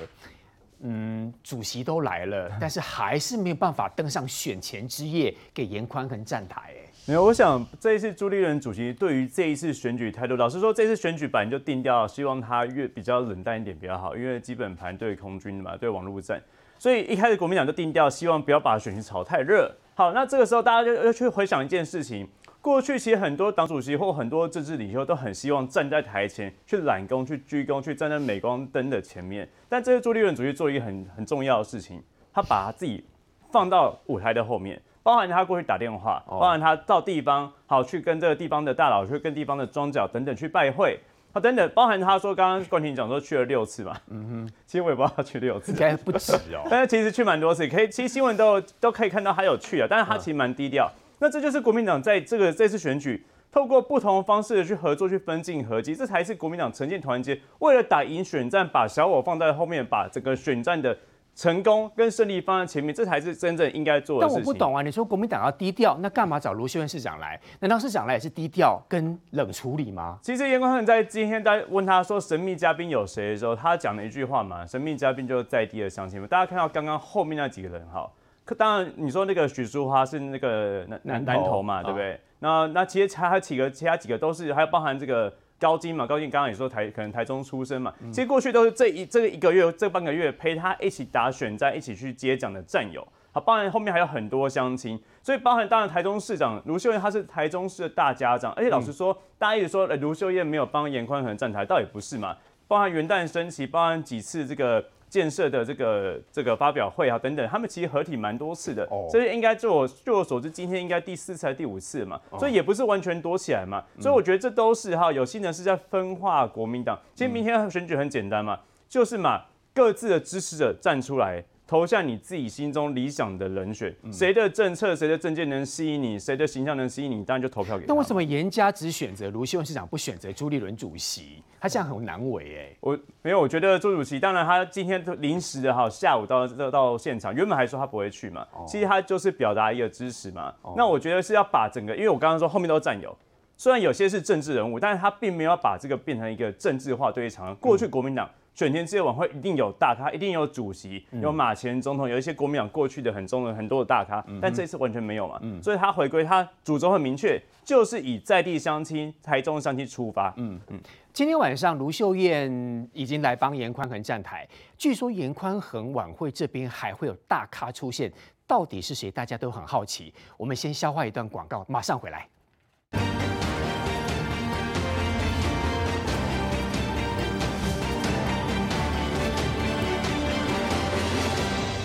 [0.87, 6.61] 嗯，主席都来了， 但是还是没有办法登上选前之夜给严宽恒站台。
[6.67, 6.75] 哎，
[7.07, 16.39] 没有，我想这一次朱立伦主席对于这一次选举态度，老实说，这次选举本来就定调，希望他越比较冷淡一点比较好，因为基本盘对空军嘛，对网络战，
[16.77, 19.75] 所以一开始国民党就定掉，希望不要把选情炒太热。
[19.95, 22.27] 好，那这个时候大家就要去回想一件事情。
[22.65, 29.47] 过去其实很多党主席或很多政治领袖都很希望站在台前去揽功、去鞠躬、去站在镁光灯的前面。
[29.69, 32.01] 但这次朱立伦主席做一个很很重要的事情，
[32.33, 33.05] 他把他自己
[33.51, 40.99] 放到舞台的后面，包含他过去打电话，包含他到地方好去跟这个地方的大佬、去跟地方的庄脚等等去拜会，
[41.33, 50.91] 好等等，包含他说刚刚冠廷讲说去了六次嘛，嗯哼，其实我也不知道他去六次，应该不止哦， 但是其实去蛮多次，可以其实新闻都都可以看到他有去啊，但是他其实蛮低调。
[51.19, 60.97] 那这就是国民党在这个这次选举，透过不同方式的去合作、去分进合击，这才是国民党呈现团结，为了打赢选战，把小我放在后面，把整个选战的
[61.33, 64.43] 成功跟胜利放在前面，这才是真正应该做的事情。
[64.43, 67.39] 但我不懂啊，你说国民党要低调，那干嘛找卢秀燕市长来？
[67.61, 70.19] 难道市长来也是低调跟冷处理吗？
[70.21, 76.27] 其实严宽恒在今天在问他说神秘嘉宾有谁的时候，他讲了一句话嘛，神秘嘉宾就是在地的乡亲们。
[76.27, 78.09] 大家看到刚刚后面那几个人哈。
[78.53, 82.13] 当然，你说那个许淑华是那个南南南投嘛，对不对？
[82.13, 93.07] 哦、那那其实还有几个，其他几个都是，还有包含这个高金嘛，高金刚刚也说台可能台中出生嘛，嗯、其实过去都是这一这个一个月这半个月陪他一起打选战、一起去接奖的战友。
[93.31, 102.37] 好，包含后面还有很多乡亲，所以包含当然台中市长卢秀燕她是台中市的大家长，而且老实说，嗯、大家一直说卢秀燕没有帮颜宽恒站台，倒也不是嘛，
[102.67, 104.85] 包含元旦升旗，包含几次这个。
[105.15, 116.99] 建设的这个这个发表会啊等等，他们其实合体蛮多次的，哦、所以应该就我据我所知，今天应该第四次还是第五次嘛，哦、所以也不是完全躲起来嘛，嗯、所以我觉得这都是哈有心人是在分化国民党。
[117.13, 118.59] 其实明天选举很简单嘛，
[118.89, 121.41] 就是嘛各自的支持者站出来。
[121.67, 127.93] 投向你自己心中理想的人选，谁的政策、谁的政见能吸引你，谁的形象能吸引你，当然就投票给他。
[127.93, 131.41] 那为什么严家只选择卢秀燕市长，不选择朱立伦主席？
[131.59, 132.77] 他这样很难为哎。
[132.81, 140.53] 我没有，我觉得朱主席，当然他今天临时的哈，下午到到到现场，原本还说他不会去嘛，其实他就是表达一个支持嘛。
[140.77, 143.17] 那我觉得是要把整个，因为我刚刚说后面都占有，
[143.57, 147.55] 虽然有些是政治人物，但是他并没有把这个变成一个政治化对场。
[147.55, 148.29] 过去国民党。
[148.55, 160.33] 选前之夜晚会一定有大咖，一定有主席，有马前总统，有一些国民党过去的很重的很多的大咖，但这次完全没有嘛，所以他回归，他主轴很明确，就是以在地相亲、台中相亲出发。
[160.37, 160.79] 嗯嗯。
[161.11, 164.47] 今天晚上卢秀燕已经来帮严宽恒站台，
[164.77, 168.09] 据说严宽恒晚会这边还会有大咖出现，
[168.47, 169.11] 到底是谁？
[169.11, 170.13] 大家都很好奇。
[170.37, 172.25] 我们先消化一段广告，马上回来。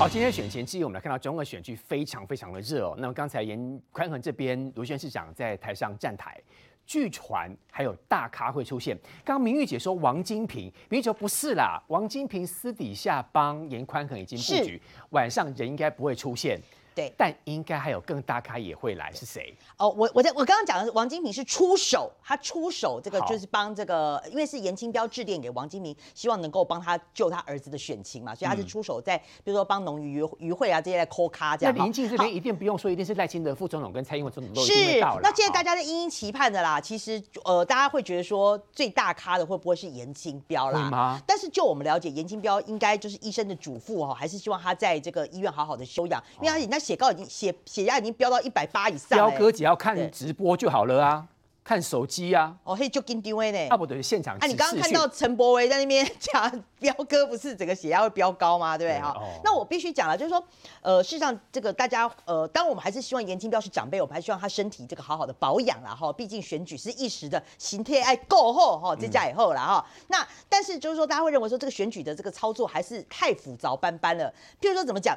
[0.00, 2.94] 好，今天选前之夜，我们来看到中二选区非常非常的热哦。
[2.96, 6.40] 那么刚才严宽恒这边，卢秀燕市长在台上站台，
[6.86, 8.98] 据传还有大咖会出现。
[9.22, 14.80] 刚刚明玉姐说王金平，明玉姐说不是啦，王金平私底下帮严宽恒已经布局，
[15.10, 16.58] 晚上人应该不会出现。
[16.94, 19.56] 对，但应该还有更大咖也会来，是谁？
[19.76, 31.74] 哦，我我在我刚刚讲的是王金平是出手，他出手这个就是帮这个，因为是严清标致电给王金平，希望能够帮他救他儿子的选情嘛，所以他是出手在，比如说帮农渔渔会啊这些来抠咖这样。
[31.76, 35.20] 那临近这边一定不用说，一定是赖清德副总统跟蔡英文总统都一定会到了。
[35.22, 40.90] 那现在大家在殷殷期盼的啦，其实呃大家会觉得说最大咖的会不会是严清标啦？
[40.90, 49.18] 吗但是就我们了解，严清标应该就是医生的嘱咐哈，还是希望他在这个医院好好的休养，因为他人家血高已经血血压已经飙到一百八以上。
[49.18, 51.26] 彪哥只要看直播就好了啊，
[51.62, 52.56] 看手机啊。
[52.64, 53.68] 哦，嘿，就跟丢威呢。
[53.68, 54.36] 啊不对，现场。
[54.38, 58.76] 啊，你刚刚看到陈柏威在那边讲，彪哥不是整个血压会飙高吗？
[58.76, 59.00] 对不对？
[59.00, 59.14] 哈。
[59.44, 60.42] 那我必须讲了，就是说，
[60.80, 66.12] 呃，事实上这个大家，呃，当我们还是希望严清彪是长辈，我们还希望他身体这个好好的保养了哈。
[66.12, 69.84] 毕竟选举是一时的，心态爱够厚哈，这家以后了哈。
[70.08, 74.32] 那但是就是说，大家会认为说这个选举的这个操作还是太复杂斑斑了。
[74.60, 75.16] 譬如说怎么讲？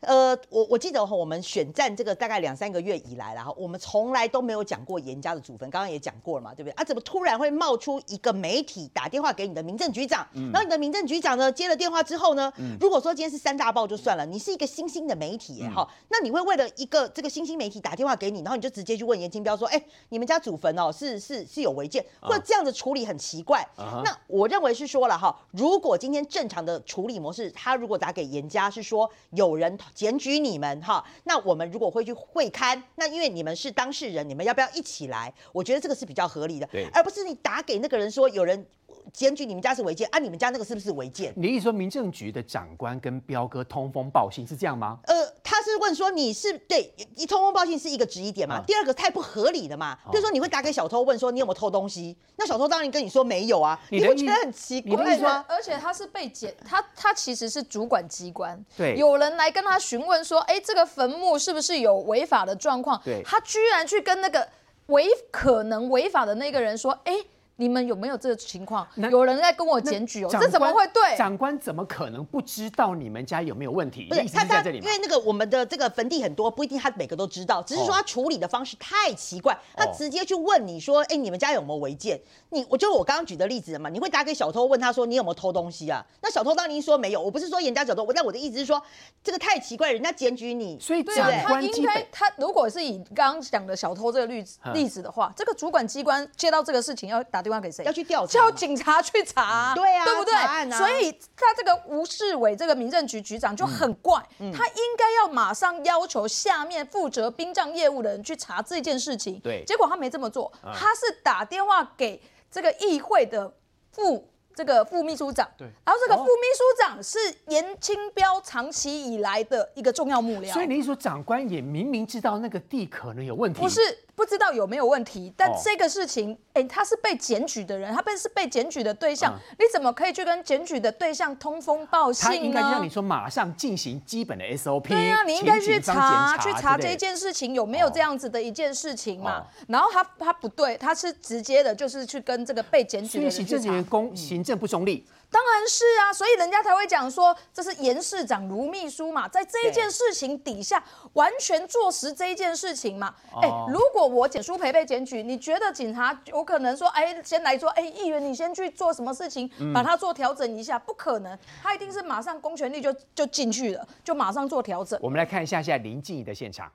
[0.00, 6.72] 呃，我我记得哈，我们选战这个大概两三个月以来了哈，我们从来都没有讲过严家的祖坟，刚刚也讲过了嘛，对不对？
[6.74, 10.26] 啊，怎么突然会冒出一个媒体打电话给你的民政局长？
[10.34, 23.66] 嗯，然后你的民政局长呢接了电话之后呢，嗯，如果说今天是三大报就算了，你是一个新兴的媒体哈，嗯，那你会为了一个这个新兴媒体打电话给你，然后你就直接去问严金彪说，哎，你们家祖坟哦是是是有违建，或者这样的处理很奇怪。
[23.76, 35.32] 啊，那我认为是说了哈，如果今天正常的处理模式，他如果打给严家是说有人检举你们哈，那我们如果会去会刊，那因为你们是当事人，你们要不要一起来？
[35.52, 38.66] 我觉得这个是比较合理的，而不是你打给那个人说有人。
[39.14, 40.18] 检举你们家是违建啊？
[40.18, 41.32] 你们家那个是不是违建？
[41.36, 44.98] 你意思说民政局的长官跟彪哥通风报信是这样吗？
[45.04, 48.56] 呃，他是问说你是对一通风报信是一个质疑点嘛？
[48.56, 49.96] 啊、第二个太不合理了嘛？
[50.10, 52.16] 比如说你会打给小偷问说你有没有偷东西？
[52.34, 55.44] 那小偷当然跟你说没有啊，你，你会觉得很奇怪吗？
[55.48, 63.00] 而且他是被检，他他其实是主管机关，对，有人来跟他询问说，哎，这个坟墓是不是有违法的状况？
[63.04, 64.48] 对，他居然去跟那个
[64.86, 67.14] 违可能违法的那个人说，哎。
[67.56, 68.86] 你们有没有这个情况？
[68.96, 71.16] 有人在跟我检举哦，这怎么会对？
[71.16, 74.06] 长官怎么可能不知道你们家有没有问题？
[74.08, 74.78] 不是，意思是在这里？
[74.78, 82.20] 因为那个我们的这个坟地很多，不一定他每个都知道，只是说他处理的方式太奇怪，他直接去问你说，哎，你们家有没有违建？
[82.50, 86.04] 你，我就我刚刚举的例子嘛，你会打给小偷问他说你有没有偷东西啊？
[86.22, 88.82] 那小偷当然说没有，我不是说人家小偷，但我的意思是说
[89.22, 97.84] 这个太奇怪，人家检举你，所以对啊，他应该他如果是以刚刚讲的小偷这个例子例子的话，这个主管机关接到这个事情要打电话给谁？
[97.84, 98.26] 要去调。
[98.26, 100.34] 叫警察去查，对啊，对不对？
[100.34, 109.38] 啊、所以他这个吴世伟这个民政局局长就很怪，他应该要马上要求下面负责殡葬业务的人去查这件事情。
[109.40, 112.20] 对，结果他没这么做，他是打电话给
[112.50, 113.52] 这个议会的
[113.92, 114.30] 副。
[114.56, 117.18] 这个副秘书长，对，然后这个副秘书长是
[117.48, 123.80] 严清标长期以来的一个重要幕僚，所以你一说长官也明明知道那个地可能有问题，不是
[124.14, 132.36] 不知道有没有问题，但这个事情，哎、哦，他是被检举的人，他被是被检举的对象，嗯、你怎么可以去跟检举的对象通风报信呢？
[132.36, 139.40] 他应该让你说马上进行基本的 SOP，对啊，你应该去查去查这件事情有没有这样子的一件事情嘛？
[139.40, 143.84] 哦、然后他他不对，他是直接的，就是去跟这个被检举的人去查。
[144.14, 150.82] 行政不中立，当然是啊，所以人家才会讲说这是严市长卢秘书嘛，在这一件事情底下
[151.14, 153.12] 完全坐实这一件事情嘛。
[153.42, 156.14] 哎、欸，如果我简书培被检举，你觉得警察
[156.44, 160.78] 有可能说，哎，先来说，哎，议员你先去做什么事情，把它做调整一下？
[160.78, 164.98] 不可能，他一定是马上公权力就就进去了，就马上做调整。
[165.02, 166.70] 我们来看一下现在林静仪的现场，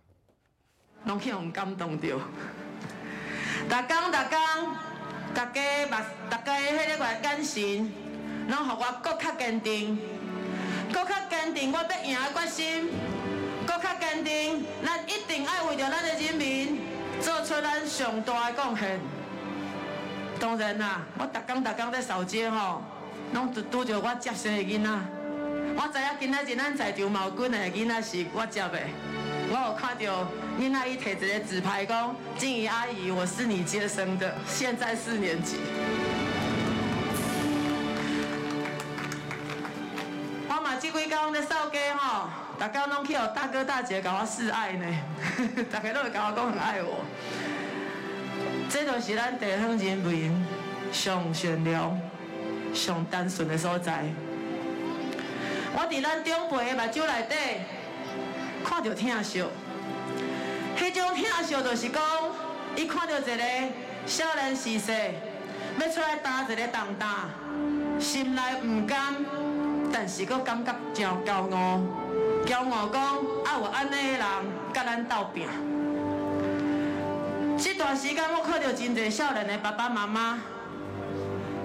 [1.04, 2.08] 拢去用感动到，
[3.70, 4.40] 大刚大刚。
[5.32, 5.96] 大家目，
[6.28, 7.94] 大家迄个眼神，
[8.48, 10.00] 拢让我更较坚定，
[10.92, 12.90] 更较坚定我要赢的决心，
[13.68, 16.82] 更较坚定，咱一定爱为着咱的人民
[17.22, 19.00] 做出咱上大的贡献。
[20.40, 22.82] 当然啦，我逐工逐工在扫街吼，
[23.34, 24.90] 拢拄拄着我接生的囡仔，
[25.76, 28.80] 我知影今仔日咱在场嘛有几个囡仔是我接的。
[29.52, 30.28] 我有看到
[30.58, 35.58] 你那一帖子的纸牌，讲静怡阿姨，我是你接生的，现在四年级。
[40.48, 44.86] 我嘛这几天在扫街吼，大家拢去有大哥大姐甲我示爱呢，
[45.70, 47.04] 大家都会甲我讲很爱我。
[48.70, 50.46] 这就是咱地方人民
[50.92, 52.00] 上善良、
[52.74, 54.06] 上单纯的所在。
[55.74, 57.36] 我伫咱长辈的目睭内底。
[58.62, 59.42] 看到疼惜，
[60.78, 62.02] 迄种疼惜就是讲，
[62.76, 63.38] 伊看到一个
[64.06, 64.92] 少年时势，
[65.80, 67.08] 要出来担一个重担，
[68.00, 69.16] 心内唔甘，
[69.94, 71.80] 但是佫感觉真骄傲，
[72.46, 73.02] 骄傲讲
[73.46, 74.22] 啊有安尼的人
[74.74, 75.48] 甲咱斗拼。
[77.62, 80.42] 这段时间我看到真侪少年的爸爸妈妈，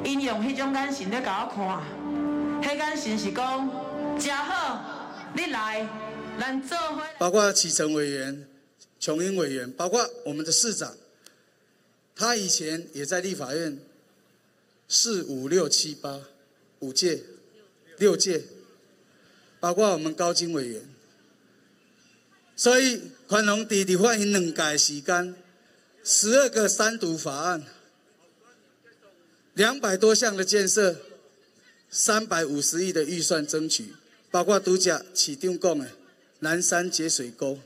[0.04, 3.70] 因用迄种眼神在甲我看，迄眼神是讲，
[4.18, 5.88] 真好，你来。
[6.36, 8.48] 咱做伙包括启程委员、
[8.98, 10.92] 琼英委员，包括我们的市长，
[12.16, 13.78] 他以前也在立法院
[14.88, 16.18] 四五六七八
[16.80, 17.22] 五届、
[17.98, 18.42] 六届，
[19.60, 20.82] 包括我们高金委员，
[22.56, 25.36] 所以宽容弟弟欢迎两届时间，
[26.06, 27.64] 十二个三读法案，
[29.54, 30.96] 两百多项的建设，
[31.88, 33.94] 三百五十亿的预算争取，
[34.30, 35.88] 包括独家起定供的。
[36.40, 37.58] 南山节水沟，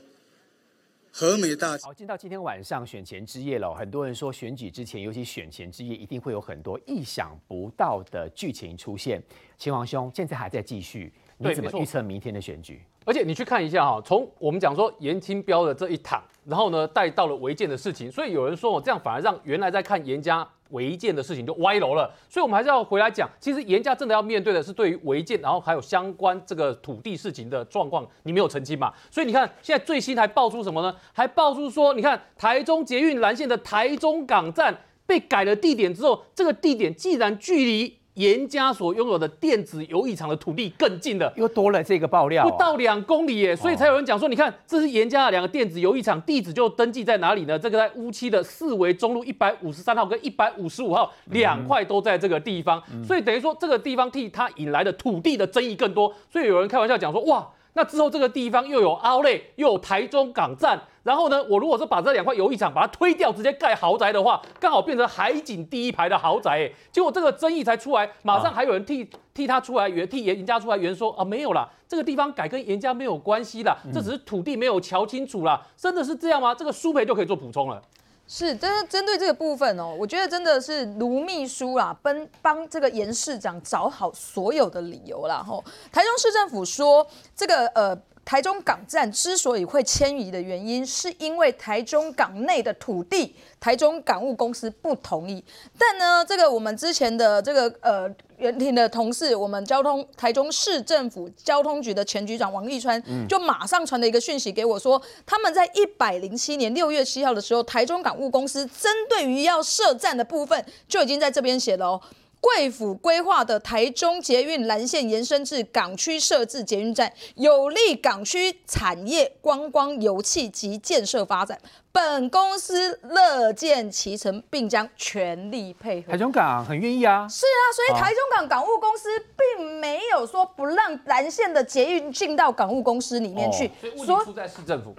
[1.11, 1.77] 和美大。
[1.79, 3.75] 好，进到今天晚上选前之夜了。
[3.75, 9.21] 很多人说选举之前，尤其选前之夜，一定会有很多意想不到的剧情出现。
[9.57, 12.81] 秦王兄，现在还在继续，你怎么预测明天的选举？
[13.09, 20.47] 而且你去看一下哈，从我们讲说严清标的这一躺，然后呢带到了违建的事情，所以有人说哦，这样反而让原来在看严家。
[20.69, 28.93] 违建的事情就歪楼了，所以我们还是要回来讲，其实严家真的要面对的是对于违建，然后还有相关这个土地事情的状况，你没有澄清嘛？
[29.09, 30.95] 所以你看现在最新还爆出什么呢？
[31.11, 47.57] 还爆出说，你看台中捷运蓝线的台中港站被改了地点之后，这个地点既然距离严家所拥有的电子游艺场的土地更近了，又多了这个爆料、哦，不到两公里耶，所以才有人讲说，你看这是严家的两个电子游艺场，地址就登记在哪里呢？
[47.57, 57.47] 这个在乌七的四维中路一百五十三号跟一百五十五号两块都在这个地方，嗯、所以等于说这个地方替他引来的土地的争议更多，所以有人开玩笑讲说，哇。
[57.79, 76.53] 那之后，这个地方又有奥莱，又有台中港站，然后呢，我如果是把这两块游艺场把它推掉，直接盖豪宅的话，刚好变成海景第一排的豪宅，哎，结果这个争议才出来，马上还有人替替他出来圆，替严家出来圆说啊，没有啦，这个地方改跟严家没有关系啦，这只是土地没有瞧清楚啦，真的是这样吗？
[76.53, 77.81] 这个舒培就可以做补充了。
[78.29, 85.43] 是，真的针对这个部分哦，我觉得真的是卢秘书啊，帮帮这个严市长找好所有的理由啦。
[85.43, 87.05] 吼，台中市政府说
[87.35, 87.99] 这个呃。
[88.25, 95.43] 台中港站之所以会迁移的原因，是因为台中港内的土地，台中港务公司不同意。
[95.79, 98.07] 但呢，这个我们之前的这个呃
[98.39, 112.01] 原庭的同事，我们交通台中市政府交通局的前局长王立川，就马上传了一个讯息给我说，他们在一百零七年六月七号的时候，台中港务公司针对于要设站的部分，就已经在这边写了哦。
[112.41, 121.59] 贵府规划的台中捷运蓝线延伸至港区设置捷运站，有利港区产业、观光、油气及建设发展。
[121.91, 126.11] 本公司乐见其成，并将全力配合。
[126.11, 127.27] 台中港很愿意啊。
[127.27, 129.09] 是啊，所以台中港港务公司
[129.57, 133.67] 并没有说不让蓝线的捷运进到港务公司里面去。
[133.67, 134.95] 哦，所以问题出在市政府。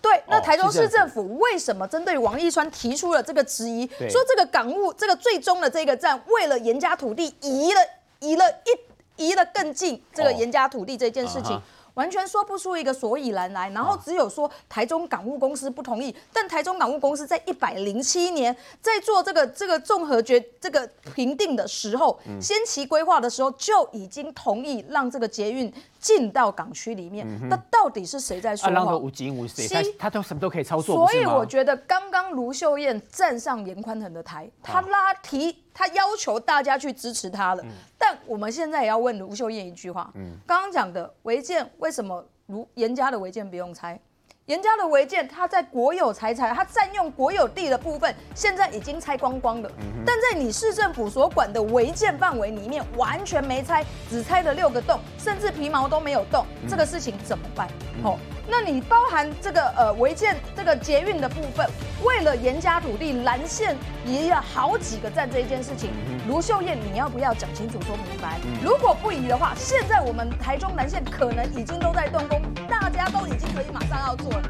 [0.00, 3.86] 对，那台中市政府为什么针对王一川提出了这个质疑？
[4.08, 7.80] 说这个港务这个最终的这个站，为了严家土地移了
[8.20, 8.44] 移了
[9.16, 11.60] 一移了更近这个严家土地这件事情。
[11.94, 25.72] 完全说不出一个所以然来，然后只有说台中港务公司不同意，但台中港务公司在一百零七年在做这个这个综合决这个评定的时候，先期规划的时候就已经同意让这个捷运
[26.06, 27.26] 进到港区里面。
[27.48, 28.96] 那到底是谁在说话？
[28.96, 31.08] 无金无他他都什么都可以操作。
[31.08, 35.64] 所以我觉得刚刚卢秀燕站上严宽恒的台，他拉提。
[35.78, 40.10] 他要求大家去支持他了，嗯、但我们现在也要问卢秀燕一句话：
[40.46, 44.00] 刚刚讲的违建为什么卢严家的违建不用拆？
[44.46, 49.68] 严家的违建，它在国有财产，它占用国有地的部分，现在已经拆光光了。
[49.78, 57.66] 嗯、但在你市政府所管的违建范围里面，完全没拆，只拆了六个洞，甚至皮毛都没有动，嗯、这个事情怎么办？
[58.04, 58.35] 哦、嗯。
[58.48, 61.68] 那你包含这个呃违建这个捷运的部分，
[62.04, 65.90] 为了严加土地蓝线移了好几个站这一件事情，
[66.28, 68.38] 卢秀燕你要不要讲清楚说明白？
[68.62, 74.42] 如果不移的话，现在我们台中蓝线可能已经都在动工，大家都已经可以马上要做了。